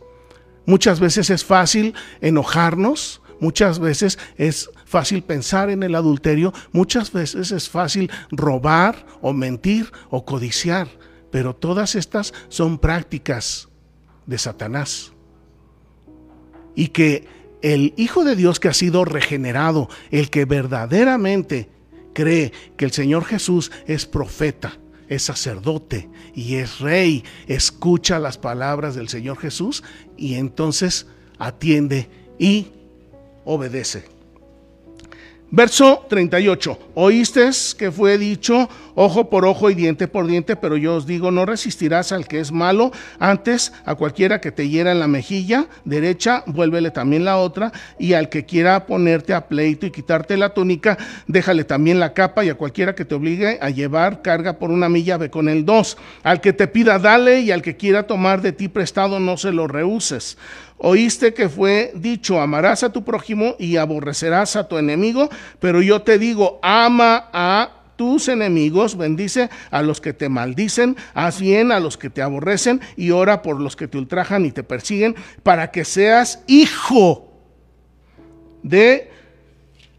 Muchas 0.65 0.99
veces 0.99 1.29
es 1.29 1.45
fácil 1.45 1.93
enojarnos, 2.21 3.21
muchas 3.39 3.79
veces 3.79 4.17
es 4.35 4.69
fácil 4.85 5.23
pensar 5.23 5.69
en 5.69 5.83
el 5.83 5.95
adulterio, 5.95 6.53
muchas 6.71 7.13
veces 7.13 7.51
es 7.51 7.69
fácil 7.69 8.11
robar 8.31 9.05
o 9.21 9.31
mentir 9.31 9.91
o 10.09 10.25
codiciar, 10.25 10.89
pero 11.31 11.55
todas 11.55 11.95
estas 11.95 12.33
son 12.49 12.77
prácticas 12.79 13.69
de 14.25 14.38
Satanás. 14.38 15.11
Y 16.75 16.89
que 16.89 17.27
el 17.61 17.93
Hijo 17.97 18.23
de 18.23 18.35
Dios 18.35 18.59
que 18.59 18.67
ha 18.67 18.73
sido 18.73 19.05
regenerado, 19.05 19.89
el 20.11 20.29
que 20.29 20.45
verdaderamente 20.45 21.69
cree 22.13 22.51
que 22.77 22.85
el 22.85 22.91
Señor 22.91 23.25
Jesús 23.25 23.71
es 23.88 24.05
profeta, 24.05 24.77
es 25.07 25.23
sacerdote 25.23 26.09
y 26.33 26.55
es 26.55 26.79
rey, 26.79 27.23
escucha 27.47 28.19
las 28.19 28.38
palabras 28.38 28.95
del 28.95 29.09
Señor 29.09 29.38
Jesús 29.38 29.83
y 30.17 30.35
entonces 30.35 31.07
atiende 31.38 32.09
y 32.39 32.67
obedece. 33.43 34.14
Verso 35.51 36.05
38. 36.10 36.79
Oíste 36.95 37.49
que 37.77 37.91
fue 37.91 38.17
dicho 38.17 38.67
ojo 38.95 39.29
por 39.29 39.45
ojo 39.45 39.69
y 39.69 39.75
diente 39.75 40.08
por 40.08 40.25
diente, 40.25 40.55
pero 40.55 40.77
yo 40.77 40.95
os 40.95 41.05
digo, 41.05 41.29
no 41.29 41.45
resistirás 41.45 42.12
al 42.12 42.27
que 42.27 42.39
es 42.39 42.51
malo, 42.51 42.91
antes 43.19 43.73
a 43.86 43.95
cualquiera 43.95 44.41
que 44.41 44.51
te 44.51 44.67
hiera 44.69 44.91
en 44.91 44.99
la 44.99 45.08
mejilla 45.08 45.67
derecha, 45.84 46.43
vuélvele 46.47 46.91
también 46.91 47.25
la 47.25 47.38
otra, 47.38 47.71
y 47.99 48.13
al 48.13 48.29
que 48.29 48.45
quiera 48.45 48.88
ponerte 48.88 49.34
a 49.34 49.47
pleito 49.47 49.86
y 49.86 49.91
quitarte 49.91 50.38
la 50.38 50.53
túnica, 50.53 50.97
déjale 51.27 51.65
también 51.65 51.99
la 51.99 52.13
capa, 52.13 52.43
y 52.43 52.49
a 52.49 52.55
cualquiera 52.55 52.95
que 52.95 53.05
te 53.05 53.15
obligue 53.15 53.60
a 53.62 53.69
llevar 53.69 54.21
carga 54.21 54.58
por 54.58 54.71
una 54.71 54.89
milla, 54.89 55.17
ve 55.17 55.29
con 55.29 55.49
el 55.49 55.65
dos. 55.65 55.97
Al 56.23 56.41
que 56.41 56.53
te 56.53 56.67
pida, 56.67 56.97
dale, 56.97 57.41
y 57.41 57.51
al 57.51 57.62
que 57.62 57.75
quiera 57.75 58.08
tomar 58.08 58.41
de 58.41 58.53
ti 58.53 58.69
prestado, 58.69 59.19
no 59.19 59.38
se 59.38 59.51
lo 59.51 59.67
rehuses. 59.67 60.38
Oíste 60.77 61.33
que 61.33 61.47
fue 61.47 61.91
dicho, 61.95 62.41
amarás 62.41 62.83
a 62.83 62.91
tu 62.91 63.03
prójimo 63.03 63.55
y 63.57 63.77
aborrecerás 63.77 64.55
a 64.55 64.67
tu 64.67 64.77
enemigo, 64.77 65.29
pero 65.59 65.81
yo 65.81 66.01
te 66.01 66.19
digo, 66.19 66.59
ama 66.61 67.29
a 67.31 67.71
tus 67.95 68.27
enemigos, 68.27 68.97
bendice 68.97 69.49
a 69.71 69.81
los 69.81 70.01
que 70.01 70.11
te 70.11 70.27
maldicen, 70.27 70.97
haz 71.13 71.39
bien 71.39 71.71
a 71.71 71.79
los 71.79 71.97
que 71.97 72.09
te 72.09 72.21
aborrecen 72.21 72.81
y 72.97 73.11
ora 73.11 73.41
por 73.41 73.61
los 73.61 73.77
que 73.77 73.88
te 73.88 73.97
ultrajan 73.97 74.45
y 74.45 74.51
te 74.51 74.63
persiguen, 74.63 75.15
para 75.43 75.71
que 75.71 75.85
seas 75.85 76.43
hijo 76.45 77.31
de 78.61 79.11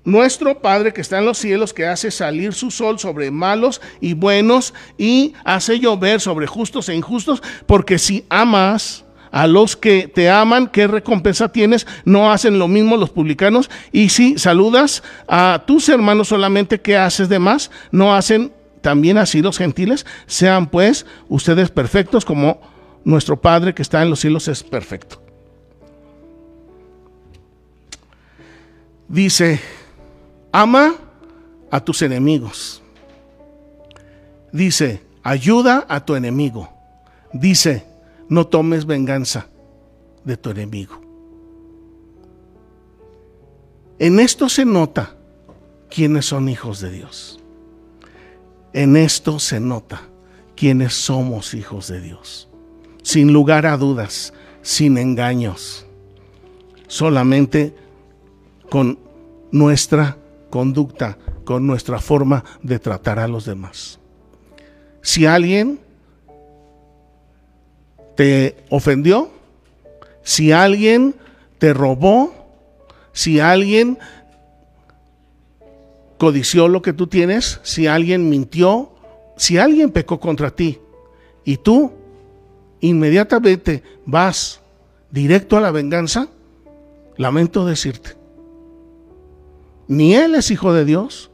nuestro 0.04 0.60
Padre 0.60 0.92
que 0.92 1.00
está 1.00 1.18
en 1.18 1.24
los 1.24 1.38
cielos, 1.38 1.72
que 1.72 1.86
hace 1.86 2.10
salir 2.10 2.52
su 2.52 2.70
sol 2.70 2.98
sobre 2.98 3.30
malos 3.30 3.80
y 4.00 4.12
buenos 4.12 4.74
y 4.98 5.32
hace 5.42 5.80
llover 5.80 6.20
sobre 6.20 6.46
justos 6.46 6.90
e 6.90 6.94
injustos, 6.94 7.42
porque 7.66 7.98
si 7.98 8.26
amas 8.28 9.05
a 9.36 9.46
los 9.46 9.76
que 9.76 10.08
te 10.08 10.30
aman, 10.30 10.66
¿qué 10.66 10.86
recompensa 10.86 11.52
tienes? 11.52 11.86
No 12.06 12.32
hacen 12.32 12.58
lo 12.58 12.68
mismo 12.68 12.96
los 12.96 13.10
publicanos. 13.10 13.68
Y 13.92 14.08
si 14.08 14.38
saludas 14.38 15.02
a 15.28 15.62
tus 15.66 15.90
hermanos 15.90 16.28
solamente, 16.28 16.80
¿qué 16.80 16.96
haces 16.96 17.28
de 17.28 17.38
más? 17.38 17.70
No 17.90 18.14
hacen 18.14 18.50
también 18.80 19.18
así 19.18 19.42
los 19.42 19.58
gentiles. 19.58 20.06
Sean 20.26 20.68
pues 20.68 21.04
ustedes 21.28 21.68
perfectos 21.68 22.24
como 22.24 22.62
nuestro 23.04 23.38
Padre 23.38 23.74
que 23.74 23.82
está 23.82 24.02
en 24.02 24.08
los 24.08 24.20
cielos 24.20 24.48
es 24.48 24.62
perfecto. 24.62 25.20
Dice, 29.06 29.60
ama 30.50 30.94
a 31.70 31.80
tus 31.80 32.00
enemigos. 32.00 32.80
Dice, 34.50 35.02
ayuda 35.22 35.84
a 35.90 36.06
tu 36.06 36.14
enemigo. 36.14 36.72
Dice, 37.34 37.84
no 38.28 38.46
tomes 38.46 38.86
venganza 38.86 39.48
de 40.24 40.36
tu 40.36 40.50
enemigo. 40.50 41.00
En 43.98 44.20
esto 44.20 44.48
se 44.48 44.64
nota 44.64 45.16
quiénes 45.88 46.26
son 46.26 46.48
hijos 46.48 46.80
de 46.80 46.90
Dios. 46.90 47.40
En 48.72 48.96
esto 48.96 49.38
se 49.38 49.58
nota 49.58 50.02
quiénes 50.54 50.94
somos 50.94 51.54
hijos 51.54 51.88
de 51.88 52.00
Dios. 52.00 52.48
Sin 53.02 53.32
lugar 53.32 53.64
a 53.66 53.76
dudas, 53.76 54.34
sin 54.62 54.98
engaños. 54.98 55.86
Solamente 56.88 57.74
con 58.68 58.98
nuestra 59.50 60.18
conducta, 60.50 61.16
con 61.44 61.66
nuestra 61.66 62.00
forma 62.00 62.44
de 62.62 62.78
tratar 62.78 63.18
a 63.18 63.28
los 63.28 63.44
demás. 63.44 63.98
Si 65.02 65.24
alguien 65.24 65.80
te 68.16 68.56
ofendió, 68.70 69.30
si 70.22 70.50
alguien 70.50 71.14
te 71.58 71.72
robó, 71.72 72.34
si 73.12 73.38
alguien 73.38 73.98
codició 76.18 76.68
lo 76.68 76.82
que 76.82 76.92
tú 76.92 77.06
tienes, 77.06 77.60
si 77.62 77.86
alguien 77.86 78.28
mintió, 78.28 78.90
si 79.36 79.58
alguien 79.58 79.90
pecó 79.90 80.18
contra 80.18 80.50
ti 80.50 80.80
y 81.44 81.58
tú 81.58 81.92
inmediatamente 82.80 83.82
vas 84.04 84.60
directo 85.10 85.56
a 85.56 85.60
la 85.60 85.70
venganza, 85.70 86.28
lamento 87.16 87.66
decirte, 87.66 88.16
ni 89.88 90.14
él 90.14 90.34
es 90.34 90.50
hijo 90.50 90.72
de 90.72 90.84
Dios, 90.84 91.30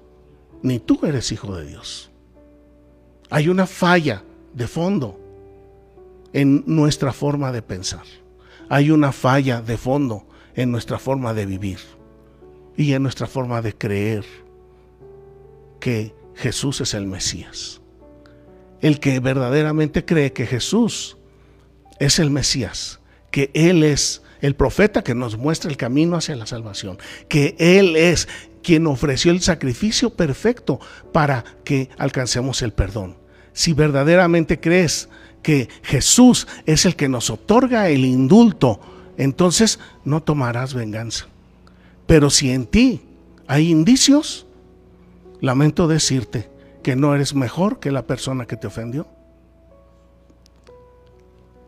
ni 0.62 0.78
tú 0.78 1.00
eres 1.04 1.32
hijo 1.32 1.56
de 1.56 1.66
Dios. 1.66 2.10
Hay 3.30 3.48
una 3.48 3.66
falla 3.66 4.22
de 4.52 4.66
fondo 4.66 5.18
en 6.32 6.64
nuestra 6.66 7.12
forma 7.12 7.52
de 7.52 7.62
pensar. 7.62 8.04
Hay 8.68 8.90
una 8.90 9.12
falla 9.12 9.60
de 9.60 9.76
fondo 9.76 10.26
en 10.54 10.70
nuestra 10.70 10.98
forma 10.98 11.34
de 11.34 11.46
vivir 11.46 11.78
y 12.76 12.92
en 12.92 13.02
nuestra 13.02 13.26
forma 13.26 13.62
de 13.62 13.74
creer 13.74 14.24
que 15.80 16.14
Jesús 16.34 16.80
es 16.80 16.94
el 16.94 17.06
Mesías. 17.06 17.80
El 18.80 18.98
que 18.98 19.20
verdaderamente 19.20 20.04
cree 20.04 20.32
que 20.32 20.46
Jesús 20.46 21.16
es 21.98 22.18
el 22.18 22.30
Mesías, 22.30 23.00
que 23.30 23.50
Él 23.54 23.84
es 23.84 24.22
el 24.40 24.56
profeta 24.56 25.04
que 25.04 25.14
nos 25.14 25.36
muestra 25.36 25.70
el 25.70 25.76
camino 25.76 26.16
hacia 26.16 26.36
la 26.36 26.46
salvación, 26.46 26.98
que 27.28 27.54
Él 27.58 27.96
es 27.96 28.28
quien 28.62 28.86
ofreció 28.86 29.32
el 29.32 29.40
sacrificio 29.40 30.10
perfecto 30.10 30.80
para 31.12 31.44
que 31.64 31.90
alcancemos 31.98 32.62
el 32.62 32.72
perdón. 32.72 33.16
Si 33.52 33.72
verdaderamente 33.72 34.60
crees 34.60 35.08
que 35.42 35.68
Jesús 35.82 36.46
es 36.66 36.86
el 36.86 36.96
que 36.96 37.08
nos 37.08 37.30
otorga 37.30 37.88
el 37.88 38.04
indulto, 38.04 38.80
entonces 39.16 39.78
no 40.04 40.22
tomarás 40.22 40.74
venganza. 40.74 41.26
Pero 42.06 42.30
si 42.30 42.50
en 42.50 42.66
ti 42.66 43.02
hay 43.46 43.70
indicios, 43.70 44.46
lamento 45.40 45.88
decirte 45.88 46.50
que 46.82 46.96
no 46.96 47.14
eres 47.14 47.34
mejor 47.34 47.78
que 47.78 47.92
la 47.92 48.06
persona 48.06 48.46
que 48.46 48.56
te 48.56 48.66
ofendió. 48.66 49.06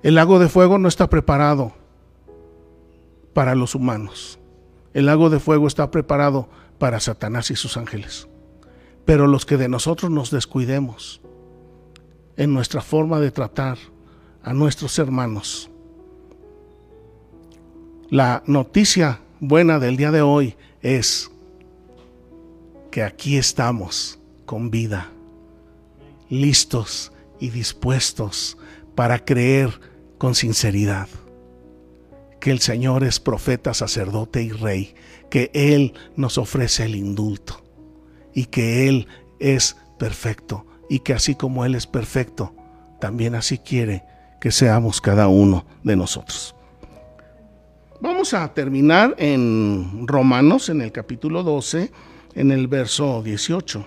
El 0.02 0.16
lago 0.16 0.38
de 0.38 0.48
fuego 0.48 0.78
no 0.78 0.88
está 0.88 1.08
preparado 1.08 1.72
para 3.32 3.54
los 3.54 3.74
humanos. 3.74 4.38
El 4.92 5.06
lago 5.06 5.30
de 5.30 5.40
fuego 5.40 5.66
está 5.66 5.90
preparado 5.90 6.48
para 6.78 7.00
Satanás 7.00 7.50
y 7.50 7.56
sus 7.56 7.76
ángeles. 7.76 8.28
Pero 9.04 9.26
los 9.26 9.46
que 9.46 9.56
de 9.56 9.68
nosotros 9.68 10.10
nos 10.10 10.30
descuidemos 10.30 11.20
en 12.36 12.52
nuestra 12.52 12.80
forma 12.80 13.20
de 13.20 13.30
tratar 13.30 13.78
a 14.42 14.52
nuestros 14.52 14.98
hermanos, 14.98 15.70
la 18.10 18.42
noticia 18.46 19.20
buena 19.40 19.78
del 19.78 19.96
día 19.96 20.10
de 20.10 20.22
hoy 20.22 20.56
es 20.82 21.30
que 22.90 23.02
aquí 23.02 23.36
estamos 23.36 24.18
con 24.46 24.70
vida, 24.70 25.10
listos 26.28 27.12
y 27.40 27.50
dispuestos 27.50 28.56
para 28.94 29.24
creer 29.24 29.80
con 30.18 30.34
sinceridad 30.34 31.08
que 32.44 32.50
el 32.50 32.60
Señor 32.60 33.04
es 33.04 33.20
profeta, 33.20 33.72
sacerdote 33.72 34.42
y 34.42 34.50
rey, 34.50 34.94
que 35.30 35.50
Él 35.54 35.94
nos 36.14 36.36
ofrece 36.36 36.84
el 36.84 36.94
indulto 36.94 37.64
y 38.34 38.44
que 38.44 38.86
Él 38.86 39.08
es 39.38 39.78
perfecto 39.98 40.66
y 40.94 41.00
que 41.00 41.12
así 41.12 41.34
como 41.34 41.64
Él 41.64 41.74
es 41.74 41.88
perfecto, 41.88 42.54
también 43.00 43.34
así 43.34 43.58
quiere 43.58 44.04
que 44.40 44.52
seamos 44.52 45.00
cada 45.00 45.26
uno 45.26 45.66
de 45.82 45.96
nosotros. 45.96 46.54
Vamos 48.00 48.32
a 48.32 48.54
terminar 48.54 49.12
en 49.18 50.06
Romanos, 50.06 50.68
en 50.68 50.80
el 50.82 50.92
capítulo 50.92 51.42
12, 51.42 51.90
en 52.36 52.52
el 52.52 52.68
verso 52.68 53.24
18. 53.24 53.84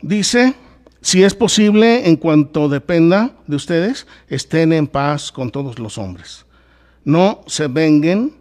Dice, 0.00 0.54
si 1.02 1.24
es 1.24 1.34
posible, 1.34 2.08
en 2.08 2.16
cuanto 2.16 2.70
dependa 2.70 3.36
de 3.46 3.56
ustedes, 3.56 4.06
estén 4.28 4.72
en 4.72 4.86
paz 4.86 5.30
con 5.30 5.50
todos 5.50 5.78
los 5.78 5.98
hombres. 5.98 6.46
No 7.04 7.42
se 7.46 7.66
venguen 7.66 8.38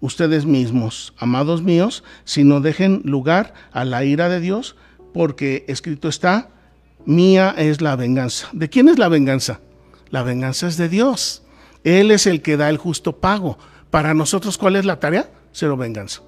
ustedes 0.00 0.46
mismos, 0.46 1.14
amados 1.18 1.62
míos, 1.62 2.04
sino 2.24 2.60
dejen 2.60 3.02
lugar 3.04 3.54
a 3.72 3.84
la 3.84 4.04
ira 4.04 4.28
de 4.28 4.40
Dios, 4.40 4.76
porque 5.12 5.64
escrito 5.68 6.08
está, 6.08 6.50
mía 7.04 7.54
es 7.56 7.80
la 7.80 7.96
venganza. 7.96 8.48
¿De 8.52 8.68
quién 8.68 8.88
es 8.88 8.98
la 8.98 9.08
venganza? 9.08 9.60
La 10.10 10.22
venganza 10.22 10.66
es 10.66 10.76
de 10.76 10.88
Dios. 10.88 11.42
Él 11.84 12.10
es 12.10 12.26
el 12.26 12.42
que 12.42 12.56
da 12.56 12.68
el 12.68 12.78
justo 12.78 13.16
pago. 13.16 13.58
Para 13.90 14.14
nosotros, 14.14 14.58
¿cuál 14.58 14.76
es 14.76 14.84
la 14.84 15.00
tarea? 15.00 15.30
Cero 15.52 15.76
venganza. 15.76 16.22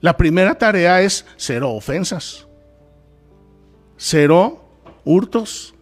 La 0.00 0.16
primera 0.16 0.56
tarea 0.56 1.00
es 1.00 1.24
cero 1.36 1.70
ofensas, 1.70 2.48
cero 3.96 4.64
hurtos, 5.04 5.74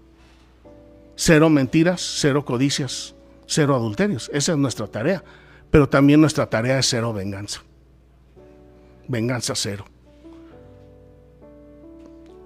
cero 1.16 1.48
mentiras, 1.48 2.16
cero 2.20 2.44
codicias, 2.44 3.14
cero 3.46 3.74
adulterios. 3.74 4.30
Esa 4.34 4.52
es 4.52 4.58
nuestra 4.58 4.86
tarea. 4.86 5.24
Pero 5.70 5.88
también 5.88 6.20
nuestra 6.20 6.46
tarea 6.46 6.78
es 6.78 6.88
cero 6.88 7.12
venganza. 7.12 7.62
Venganza 9.08 9.54
cero. 9.54 9.84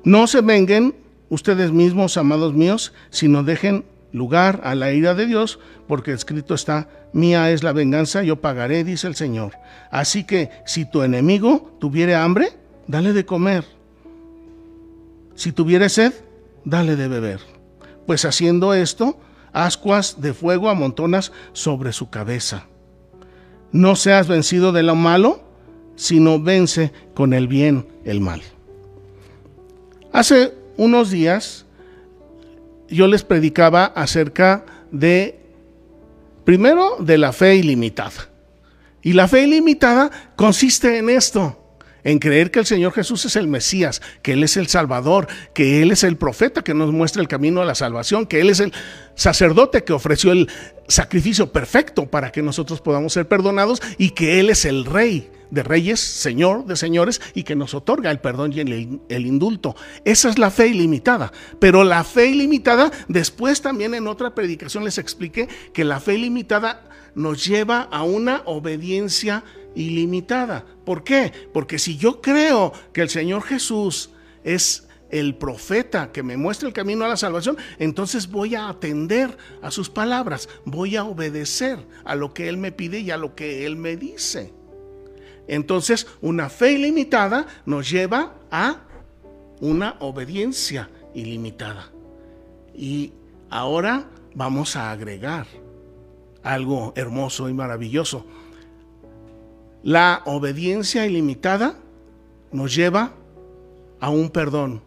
No 0.05 0.27
se 0.27 0.43
venguen 0.43 0.95
ustedes 1.31 1.73
mismos, 1.73 2.17
amados 2.17 2.53
míos, 2.53 2.93
sino 3.11 3.43
dejen 3.43 3.85
lugar 4.13 4.61
a 4.65 4.75
la 4.75 4.93
ira 4.93 5.15
de 5.15 5.27
Dios, 5.27 5.59
porque 5.89 6.13
escrito 6.13 6.55
está, 6.55 6.89
mía 7.13 7.51
es 7.51 7.63
la 7.63 7.73
venganza, 7.73 8.23
yo 8.23 8.41
pagaré, 8.41 8.85
dice 8.85 9.07
el 9.07 9.17
Señor. 9.17 9.53
Así 9.91 10.25
que 10.25 10.51
si 10.67 10.85
tu 10.85 11.03
enemigo 11.03 11.77
tuviere 11.81 12.15
hambre, 12.15 12.51
dale 12.87 13.13
de 13.13 13.25
comer. 13.25 13.65
Si 15.35 15.53
tuviere 15.53 15.89
sed, 15.89 16.13
dale 16.65 16.97
de 16.97 17.09
beber. 17.09 17.41
Pues 18.07 18.25
haciendo 18.25 18.75
esto, 18.75 19.19
ascuas 19.53 20.21
de 20.21 20.35
fuego 20.35 20.69
amontonas 20.69 21.33
sobre 21.53 21.93
su 21.93 22.11
cabeza. 22.11 22.67
No 23.75 23.97
seas 23.97 24.29
vencido 24.29 24.71
de 24.71 24.85
lo 24.85 24.95
malo, 24.95 25.43
sino 25.97 26.41
vence 26.41 26.93
con 27.13 27.33
el 27.33 27.49
bien 27.49 27.89
el 28.05 28.21
mal. 28.21 28.41
Hace 30.13 30.55
unos 30.77 31.11
días 31.11 31.67
yo 32.89 33.09
les 33.09 33.25
predicaba 33.25 33.87
acerca 33.87 34.65
de, 34.93 35.41
primero, 36.45 36.99
de 37.01 37.19
la 37.19 37.33
fe 37.33 37.57
ilimitada. 37.57 38.31
Y 39.03 39.15
la 39.15 39.27
fe 39.27 39.43
ilimitada 39.43 40.09
consiste 40.37 40.99
en 40.99 41.11
esto, 41.11 41.59
en 42.05 42.19
creer 42.19 42.51
que 42.51 42.61
el 42.61 42.67
Señor 42.67 42.93
Jesús 42.93 43.25
es 43.25 43.37
el 43.37 43.49
Mesías, 43.49 44.01
que 44.23 44.35
Él 44.35 44.45
es 44.45 44.57
el 44.57 44.69
Salvador, 44.69 45.27
que 45.53 45.83
Él 45.83 45.91
es 45.91 46.05
el 46.05 46.17
profeta 46.17 46.63
que 46.63 46.75
nos 46.75 46.93
muestra 46.93 47.23
el 47.23 47.29
camino 47.29 47.61
a 47.61 47.65
la 47.65 47.75
salvación, 47.75 48.27
que 48.27 48.41
Él 48.41 48.51
es 48.51 48.61
el 48.61 48.73
sacerdote 49.15 49.85
que 49.85 49.93
ofreció 49.93 50.33
el 50.33 50.49
sacrificio 50.87 51.51
perfecto 51.51 52.07
para 52.07 52.31
que 52.31 52.43
nosotros 52.43 52.81
podamos 52.81 53.13
ser 53.13 53.27
perdonados 53.27 53.81
y 53.99 54.11
que 54.11 54.39
Él 54.39 54.51
es 54.51 54.65
el 54.65 54.85
Rey 54.85 55.31
de 55.51 55.63
reyes, 55.63 56.01
Señor 56.01 56.67
de 56.67 56.77
señores, 56.77 57.21
y 57.33 57.45
que 57.45 57.55
nos 57.55 57.75
otorga 57.75 58.11
el 58.11 58.19
perdón 58.19 58.53
y 58.53 58.61
el, 58.61 59.27
indulto. 59.27 59.77
Esa 60.05 60.29
es 60.29 60.39
la 60.39 60.51
fe 60.51 60.69
ilimitada. 60.69 61.33
Pero 61.61 61.85
la 61.85 62.05
fe 62.05 62.27
ilimitada, 62.27 62.91
después 63.09 63.63
también 63.63 63.95
en 63.95 64.09
otra 64.09 64.35
predicación 64.35 64.85
les 64.85 64.99
expliqué 64.99 65.49
que 65.73 65.85
la 65.85 66.01
fe 66.01 66.15
ilimitada 66.15 66.83
nos 67.15 67.47
lleva 67.47 67.83
a 67.83 68.03
una 68.03 68.43
obediencia 68.45 69.45
ilimitada. 69.75 70.65
¿Por 70.85 71.05
qué? 71.05 71.33
Porque 71.53 71.79
si 71.79 71.97
yo 71.97 72.21
creo 72.21 72.73
que 72.93 73.03
el 73.03 73.09
Señor 73.09 73.43
Jesús 73.43 74.11
es 74.43 74.87
el 75.11 75.37
profeta 75.37 76.11
que 76.11 76.23
me 76.23 76.37
muestra 76.37 76.67
el 76.67 76.75
camino 76.75 77.05
a 77.05 77.09
la 77.09 77.17
salvación, 77.17 77.57
entonces 77.79 78.31
voy 78.31 78.55
a 78.55 78.69
atender 78.69 79.37
a 79.63 79.71
sus 79.71 79.89
palabras, 79.89 80.49
voy 80.65 80.97
a 80.97 81.05
obedecer 81.05 81.79
a 82.05 82.15
lo 82.17 82.35
que 82.35 82.49
Él 82.49 82.57
me 82.57 82.73
pide 82.73 83.01
y 83.01 83.11
a 83.11 83.17
lo 83.17 83.35
que 83.35 83.65
Él 83.67 83.77
me 83.77 83.97
dice. 83.97 84.53
Entonces, 85.47 86.07
una 86.21 86.49
fe 86.49 86.73
ilimitada 86.73 87.47
nos 87.67 87.91
lleva 87.91 88.35
a 88.51 88.81
una 89.61 89.97
obediencia 90.01 90.91
ilimitada. 91.15 91.91
Y 92.75 93.13
ahora 93.51 94.09
vamos 94.35 94.75
a 94.75 94.91
agregar 94.91 95.47
algo 96.43 96.93
hermoso 96.97 97.49
y 97.49 97.55
maravilloso. 97.55 98.27
La 99.85 100.23
obediencia 100.25 101.05
ilimitada 101.05 101.77
nos 102.53 102.75
lleva 102.75 103.13
a 104.01 104.09
un 104.09 104.31
perdón 104.31 104.81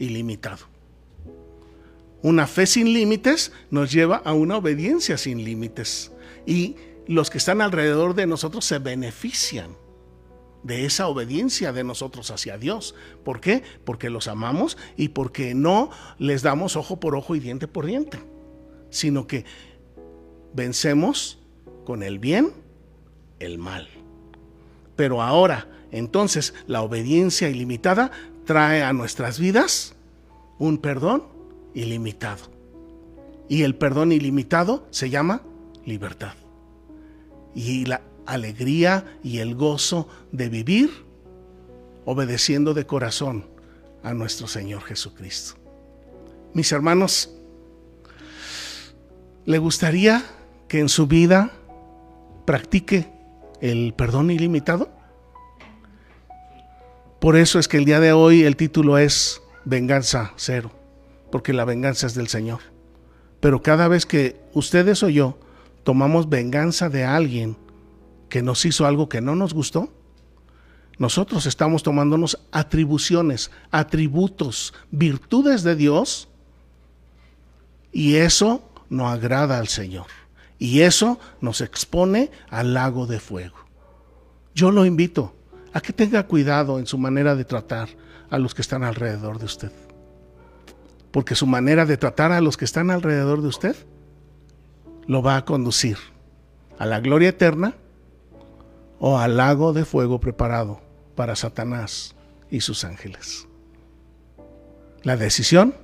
ilimitado. 0.00 0.66
Una 2.20 2.48
fe 2.48 2.66
sin 2.66 2.92
límites 2.92 3.52
nos 3.70 3.92
lleva 3.92 4.16
a 4.16 4.32
una 4.32 4.56
obediencia 4.56 5.16
sin 5.16 5.44
límites. 5.44 6.10
Y 6.44 6.74
los 7.06 7.30
que 7.30 7.38
están 7.38 7.60
alrededor 7.60 8.16
de 8.16 8.26
nosotros 8.26 8.64
se 8.64 8.80
benefician 8.80 9.76
de 10.64 10.86
esa 10.86 11.06
obediencia 11.06 11.72
de 11.72 11.84
nosotros 11.84 12.32
hacia 12.32 12.58
Dios. 12.58 12.96
¿Por 13.24 13.40
qué? 13.40 13.62
Porque 13.84 14.10
los 14.10 14.26
amamos 14.26 14.76
y 14.96 15.10
porque 15.10 15.54
no 15.54 15.90
les 16.18 16.42
damos 16.42 16.74
ojo 16.74 16.98
por 16.98 17.14
ojo 17.14 17.36
y 17.36 17.38
diente 17.38 17.68
por 17.68 17.86
diente, 17.86 18.18
sino 18.90 19.28
que 19.28 19.44
vencemos 20.52 21.38
con 21.84 22.02
el 22.02 22.18
bien 22.18 22.52
el 23.40 23.58
mal. 23.58 23.88
Pero 24.96 25.22
ahora, 25.22 25.68
entonces, 25.90 26.54
la 26.66 26.82
obediencia 26.82 27.48
ilimitada 27.48 28.10
trae 28.44 28.82
a 28.82 28.92
nuestras 28.92 29.38
vidas 29.38 29.94
un 30.58 30.78
perdón 30.78 31.24
ilimitado. 31.74 32.50
Y 33.48 33.62
el 33.62 33.74
perdón 33.74 34.12
ilimitado 34.12 34.86
se 34.90 35.10
llama 35.10 35.42
libertad. 35.84 36.34
Y 37.54 37.86
la 37.86 38.02
alegría 38.26 39.18
y 39.24 39.38
el 39.38 39.56
gozo 39.56 40.06
de 40.30 40.48
vivir 40.48 40.90
obedeciendo 42.04 42.74
de 42.74 42.86
corazón 42.86 43.46
a 44.02 44.14
nuestro 44.14 44.46
Señor 44.46 44.82
Jesucristo. 44.82 45.54
Mis 46.54 46.72
hermanos, 46.72 47.30
¿le 49.44 49.58
gustaría 49.58 50.24
que 50.68 50.80
en 50.80 50.88
su 50.88 51.06
vida 51.06 51.52
practique 52.46 53.19
el 53.60 53.94
perdón 53.94 54.30
ilimitado? 54.30 54.90
Por 57.20 57.36
eso 57.36 57.58
es 57.58 57.68
que 57.68 57.76
el 57.76 57.84
día 57.84 58.00
de 58.00 58.12
hoy 58.12 58.44
el 58.44 58.56
título 58.56 58.96
es 58.96 59.42
Venganza 59.64 60.32
Cero, 60.36 60.70
porque 61.30 61.52
la 61.52 61.64
venganza 61.64 62.06
es 62.06 62.14
del 62.14 62.28
Señor. 62.28 62.60
Pero 63.40 63.62
cada 63.62 63.88
vez 63.88 64.06
que 64.06 64.40
ustedes 64.54 65.02
o 65.02 65.08
yo 65.08 65.38
tomamos 65.84 66.28
venganza 66.28 66.88
de 66.88 67.04
alguien 67.04 67.56
que 68.28 68.42
nos 68.42 68.64
hizo 68.64 68.86
algo 68.86 69.08
que 69.08 69.20
no 69.20 69.34
nos 69.34 69.52
gustó, 69.52 69.92
nosotros 70.98 71.46
estamos 71.46 71.82
tomándonos 71.82 72.38
atribuciones, 72.52 73.50
atributos, 73.70 74.74
virtudes 74.90 75.62
de 75.62 75.74
Dios, 75.74 76.28
y 77.92 78.16
eso 78.16 78.62
no 78.88 79.08
agrada 79.08 79.58
al 79.58 79.68
Señor. 79.68 80.06
Y 80.60 80.82
eso 80.82 81.18
nos 81.40 81.62
expone 81.62 82.30
al 82.50 82.74
lago 82.74 83.06
de 83.06 83.18
fuego. 83.18 83.56
Yo 84.54 84.70
lo 84.70 84.84
invito 84.84 85.34
a 85.72 85.80
que 85.80 85.94
tenga 85.94 86.26
cuidado 86.26 86.78
en 86.78 86.86
su 86.86 86.98
manera 86.98 87.34
de 87.34 87.46
tratar 87.46 87.88
a 88.28 88.38
los 88.38 88.54
que 88.54 88.60
están 88.60 88.84
alrededor 88.84 89.38
de 89.38 89.46
usted. 89.46 89.72
Porque 91.12 91.34
su 91.34 91.46
manera 91.46 91.86
de 91.86 91.96
tratar 91.96 92.30
a 92.30 92.42
los 92.42 92.58
que 92.58 92.66
están 92.66 92.90
alrededor 92.90 93.40
de 93.40 93.48
usted 93.48 93.74
lo 95.06 95.22
va 95.22 95.36
a 95.36 95.46
conducir 95.46 95.96
a 96.78 96.84
la 96.84 97.00
gloria 97.00 97.30
eterna 97.30 97.74
o 98.98 99.18
al 99.18 99.38
lago 99.38 99.72
de 99.72 99.86
fuego 99.86 100.20
preparado 100.20 100.82
para 101.14 101.36
Satanás 101.36 102.14
y 102.50 102.60
sus 102.60 102.84
ángeles. 102.84 103.48
La 105.04 105.16
decisión 105.16 105.74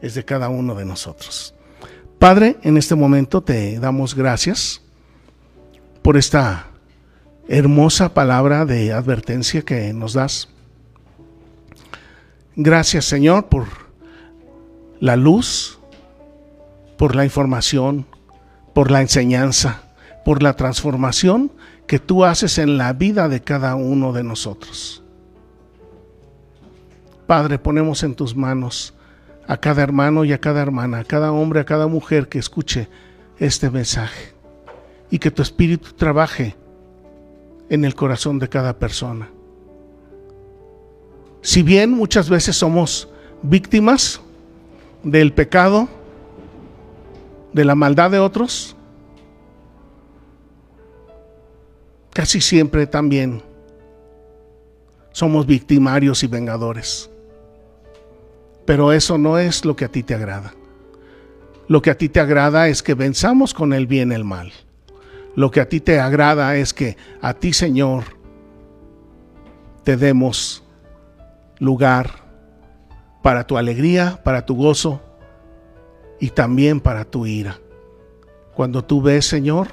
es 0.00 0.14
de 0.14 0.24
cada 0.24 0.48
uno 0.48 0.76
de 0.76 0.84
nosotros. 0.84 1.55
Padre, 2.18 2.56
en 2.62 2.78
este 2.78 2.94
momento 2.94 3.42
te 3.42 3.78
damos 3.78 4.14
gracias 4.14 4.80
por 6.02 6.16
esta 6.16 6.68
hermosa 7.46 8.14
palabra 8.14 8.64
de 8.64 8.92
advertencia 8.94 9.62
que 9.62 9.92
nos 9.92 10.14
das. 10.14 10.48
Gracias 12.56 13.04
Señor 13.04 13.46
por 13.46 13.66
la 14.98 15.16
luz, 15.16 15.78
por 16.96 17.14
la 17.14 17.24
información, 17.24 18.06
por 18.72 18.90
la 18.90 19.02
enseñanza, 19.02 19.82
por 20.24 20.42
la 20.42 20.56
transformación 20.56 21.52
que 21.86 21.98
tú 21.98 22.24
haces 22.24 22.56
en 22.56 22.78
la 22.78 22.94
vida 22.94 23.28
de 23.28 23.42
cada 23.42 23.74
uno 23.74 24.14
de 24.14 24.24
nosotros. 24.24 25.02
Padre, 27.26 27.58
ponemos 27.58 28.02
en 28.02 28.14
tus 28.14 28.34
manos 28.34 28.95
a 29.46 29.56
cada 29.56 29.82
hermano 29.82 30.24
y 30.24 30.32
a 30.32 30.40
cada 30.40 30.62
hermana, 30.62 31.00
a 31.00 31.04
cada 31.04 31.32
hombre, 31.32 31.60
a 31.60 31.64
cada 31.64 31.86
mujer 31.86 32.28
que 32.28 32.38
escuche 32.38 32.88
este 33.38 33.70
mensaje 33.70 34.32
y 35.10 35.18
que 35.18 35.30
tu 35.30 35.42
espíritu 35.42 35.92
trabaje 35.92 36.56
en 37.68 37.84
el 37.84 37.94
corazón 37.94 38.38
de 38.38 38.48
cada 38.48 38.78
persona. 38.78 39.28
Si 41.42 41.62
bien 41.62 41.90
muchas 41.90 42.28
veces 42.28 42.56
somos 42.56 43.08
víctimas 43.42 44.20
del 45.02 45.32
pecado, 45.32 45.88
de 47.52 47.64
la 47.64 47.74
maldad 47.74 48.10
de 48.10 48.18
otros, 48.18 48.76
casi 52.12 52.40
siempre 52.40 52.86
también 52.86 53.42
somos 55.12 55.46
victimarios 55.46 56.22
y 56.24 56.26
vengadores. 56.26 57.08
Pero 58.66 58.92
eso 58.92 59.16
no 59.16 59.38
es 59.38 59.64
lo 59.64 59.76
que 59.76 59.84
a 59.84 59.88
ti 59.88 60.02
te 60.02 60.14
agrada. 60.14 60.52
Lo 61.68 61.82
que 61.82 61.90
a 61.90 61.98
ti 61.98 62.08
te 62.08 62.20
agrada 62.20 62.68
es 62.68 62.82
que 62.82 62.94
venzamos 62.94 63.54
con 63.54 63.72
el 63.72 63.86
bien 63.86 64.12
el 64.12 64.24
mal. 64.24 64.52
Lo 65.34 65.50
que 65.50 65.60
a 65.60 65.68
ti 65.68 65.80
te 65.80 66.00
agrada 66.00 66.56
es 66.56 66.74
que 66.74 66.96
a 67.20 67.34
ti, 67.34 67.52
Señor, 67.52 68.04
te 69.84 69.96
demos 69.96 70.64
lugar 71.58 72.10
para 73.22 73.46
tu 73.46 73.56
alegría, 73.56 74.20
para 74.24 74.44
tu 74.44 74.56
gozo 74.56 75.00
y 76.20 76.30
también 76.30 76.80
para 76.80 77.04
tu 77.04 77.26
ira. 77.26 77.58
Cuando 78.54 78.84
tú 78.84 79.02
ves, 79.02 79.26
Señor, 79.26 79.68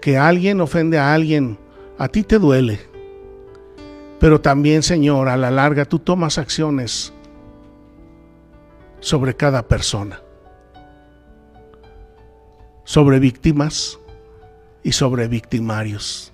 que 0.00 0.16
alguien 0.16 0.60
ofende 0.60 0.98
a 0.98 1.12
alguien, 1.12 1.58
a 1.98 2.08
ti 2.08 2.22
te 2.22 2.38
duele. 2.38 2.80
Pero 4.18 4.40
también, 4.40 4.82
Señor, 4.82 5.28
a 5.28 5.36
la 5.36 5.50
larga 5.50 5.84
tú 5.84 5.98
tomas 5.98 6.38
acciones 6.38 7.12
sobre 9.00 9.34
cada 9.34 9.66
persona, 9.66 10.20
sobre 12.84 13.18
víctimas 13.18 13.98
y 14.82 14.92
sobre 14.92 15.28
victimarios. 15.28 16.32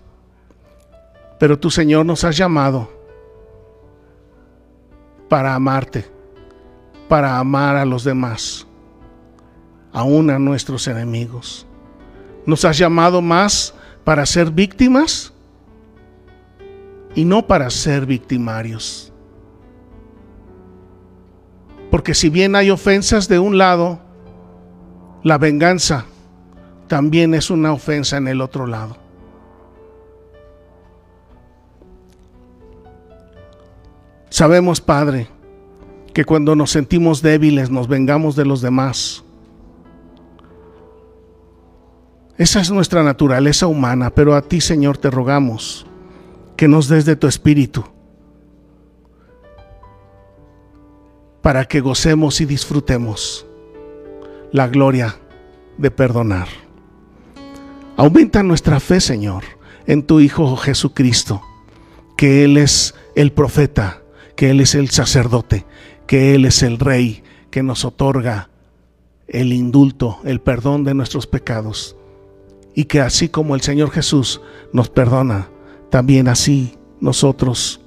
Pero 1.38 1.59
tú, 1.59 1.70
Señor, 1.70 2.07
nos 2.07 2.24
has 2.24 2.37
llamado 2.37 2.90
para 5.29 5.55
amarte, 5.55 6.11
para 7.09 7.38
amar 7.38 7.77
a 7.77 7.85
los 7.85 8.05
demás, 8.05 8.66
aún 9.92 10.31
a 10.31 10.38
nuestros 10.38 10.87
enemigos. 10.87 11.66
Nos 12.46 12.64
has 12.64 12.79
llamado 12.79 13.20
más 13.22 13.74
para 14.05 14.27
ser 14.27 14.50
víctimas 14.50 15.33
y 17.14 17.24
no 17.24 17.46
para 17.46 17.70
ser 17.70 18.07
victimarios. 18.07 19.13
Porque 21.94 22.12
si 22.12 22.28
bien 22.28 22.57
hay 22.57 22.72
ofensas 22.72 23.28
de 23.28 23.38
un 23.38 23.57
lado, 23.57 24.00
la 25.22 25.38
venganza 25.38 26.07
también 26.88 27.35
es 27.35 27.50
una 27.50 27.72
ofensa 27.72 28.16
en 28.16 28.26
el 28.26 28.40
otro 28.40 28.66
lado. 28.66 28.96
Sabemos, 34.28 34.80
Padre, 34.80 35.28
que 36.12 36.24
cuando 36.24 36.57
nos 36.57 36.72
sentimos 36.72 37.22
débiles 37.22 37.70
nos 37.70 37.87
vengamos 37.87 38.35
de 38.35 38.44
los 38.44 38.61
demás. 38.61 39.22
Esa 42.37 42.61
es 42.61 42.72
nuestra 42.72 43.04
naturaleza 43.04 43.68
humana, 43.68 44.11
pero 44.11 44.35
a 44.35 44.42
ti, 44.42 44.61
Señor, 44.61 44.98
te 44.98 45.12
rogamos 45.12 45.87
que 46.57 46.66
nos 46.66 46.88
des 46.88 47.04
de 47.04 47.14
tu 47.14 47.28
espíritu 47.28 47.85
para 51.45 51.66
que 51.66 51.82
gocemos 51.82 52.40
y 52.40 52.47
disfrutemos 52.47 53.45
la 54.51 54.66
gloria 54.66 55.18
de 55.76 55.90
perdonar. 55.90 56.49
Aumenta 57.99 58.42
nuestra 58.42 58.80
fe, 58.80 58.99
Señor, 58.99 59.45
en 59.86 60.05
tu 60.05 60.20
Hijo 60.20 60.57
Jesucristo, 60.57 61.42
que 62.16 62.45
Él 62.45 62.57
es 62.57 62.95
el 63.14 63.30
profeta, 63.30 64.01
que 64.36 64.49
Él 64.49 64.61
es 64.62 64.74
el 64.74 64.88
sacerdote, 64.88 65.66
que 66.07 66.34
Él 66.34 66.47
es 66.47 66.62
el 66.62 66.78
Rey, 66.78 67.22
que 67.51 67.62
nos 67.62 67.84
otorga 67.84 68.49
el 69.28 69.53
indulto, 69.53 70.20
el 70.24 70.40
perdón 70.40 70.82
de 70.82 70.95
nuestros 70.95 71.26
pecados, 71.26 71.95
y 72.74 72.84
que 72.86 73.03
así 73.03 73.28
como 73.28 73.55
el 73.55 73.61
Señor 73.61 73.90
Jesús 73.90 74.40
nos 74.72 74.88
perdona, 74.88 75.51
también 75.90 76.26
así 76.26 76.78
nosotros 77.01 77.82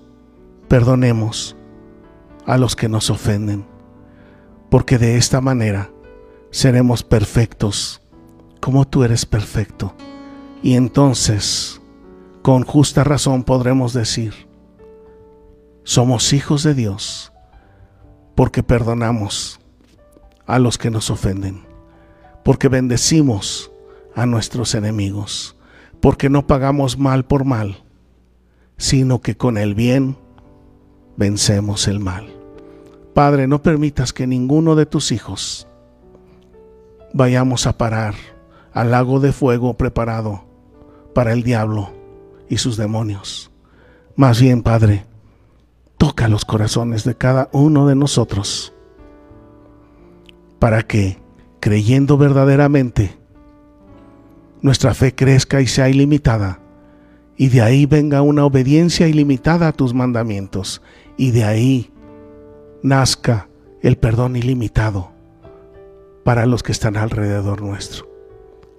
perdonemos 0.67 1.56
a 2.47 2.57
los 2.57 2.75
que 2.75 2.89
nos 2.89 3.11
ofenden, 3.11 3.67
porque 4.71 4.97
de 4.97 5.17
esta 5.17 5.41
manera 5.41 5.91
seremos 6.49 7.03
perfectos 7.03 8.01
como 8.59 8.87
tú 8.87 9.03
eres 9.03 9.25
perfecto. 9.25 9.93
Y 10.63 10.73
entonces, 10.73 11.81
con 12.41 12.63
justa 12.63 13.03
razón 13.03 13.43
podremos 13.43 13.93
decir, 13.93 14.33
somos 15.83 16.33
hijos 16.33 16.63
de 16.63 16.73
Dios 16.73 17.31
porque 18.35 18.63
perdonamos 18.63 19.59
a 20.45 20.59
los 20.59 20.77
que 20.77 20.89
nos 20.89 21.09
ofenden, 21.09 21.63
porque 22.43 22.69
bendecimos 22.69 23.71
a 24.15 24.25
nuestros 24.25 24.73
enemigos, 24.73 25.55
porque 26.01 26.29
no 26.29 26.47
pagamos 26.47 26.97
mal 26.97 27.25
por 27.25 27.45
mal, 27.45 27.83
sino 28.77 29.21
que 29.21 29.35
con 29.35 29.57
el 29.57 29.75
bien 29.75 30.17
vencemos 31.17 31.87
el 31.87 31.99
mal. 31.99 32.36
Padre, 33.17 33.47
no 33.47 33.63
permitas 33.63 34.13
que 34.13 34.27
ninguno 34.27 34.75
de 34.75 34.85
tus 34.85 35.11
hijos 35.11 35.67
vayamos 37.15 37.65
a 37.65 37.75
parar 37.75 38.13
al 38.73 38.91
lago 38.91 39.19
de 39.19 39.31
fuego 39.31 39.73
preparado 39.73 40.45
para 41.15 41.33
el 41.33 41.41
diablo 41.41 41.89
y 42.47 42.57
sus 42.57 42.77
demonios. 42.77 43.49
Más 44.15 44.39
bien, 44.39 44.61
Padre, 44.61 45.07
toca 45.97 46.27
los 46.27 46.45
corazones 46.45 47.05
de 47.05 47.15
cada 47.15 47.49
uno 47.53 47.87
de 47.87 47.95
nosotros 47.95 48.71
para 50.59 50.83
que, 50.83 51.17
creyendo 51.59 52.19
verdaderamente, 52.19 53.17
nuestra 54.61 54.93
fe 54.93 55.15
crezca 55.15 55.59
y 55.59 55.65
sea 55.65 55.89
ilimitada, 55.89 56.59
y 57.35 57.47
de 57.47 57.63
ahí 57.63 57.87
venga 57.87 58.21
una 58.21 58.45
obediencia 58.45 59.07
ilimitada 59.07 59.69
a 59.69 59.73
tus 59.73 59.95
mandamientos, 59.95 60.83
y 61.17 61.31
de 61.31 61.45
ahí 61.45 61.91
nazca 62.83 63.49
el 63.81 63.97
perdón 63.97 64.35
ilimitado 64.35 65.11
para 66.23 66.45
los 66.45 66.63
que 66.63 66.71
están 66.71 66.97
alrededor 66.97 67.61
nuestro. 67.61 68.07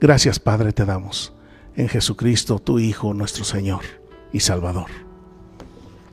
Gracias 0.01 0.39
Padre 0.39 0.73
te 0.73 0.85
damos 0.85 1.35
en 1.77 1.89
Jesucristo, 1.89 2.59
tu 2.59 2.79
Hijo, 2.79 3.15
nuestro 3.15 3.45
Señor 3.45 3.83
y 4.33 4.41
Salvador. 4.41 4.91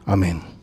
Amén. 0.06 0.55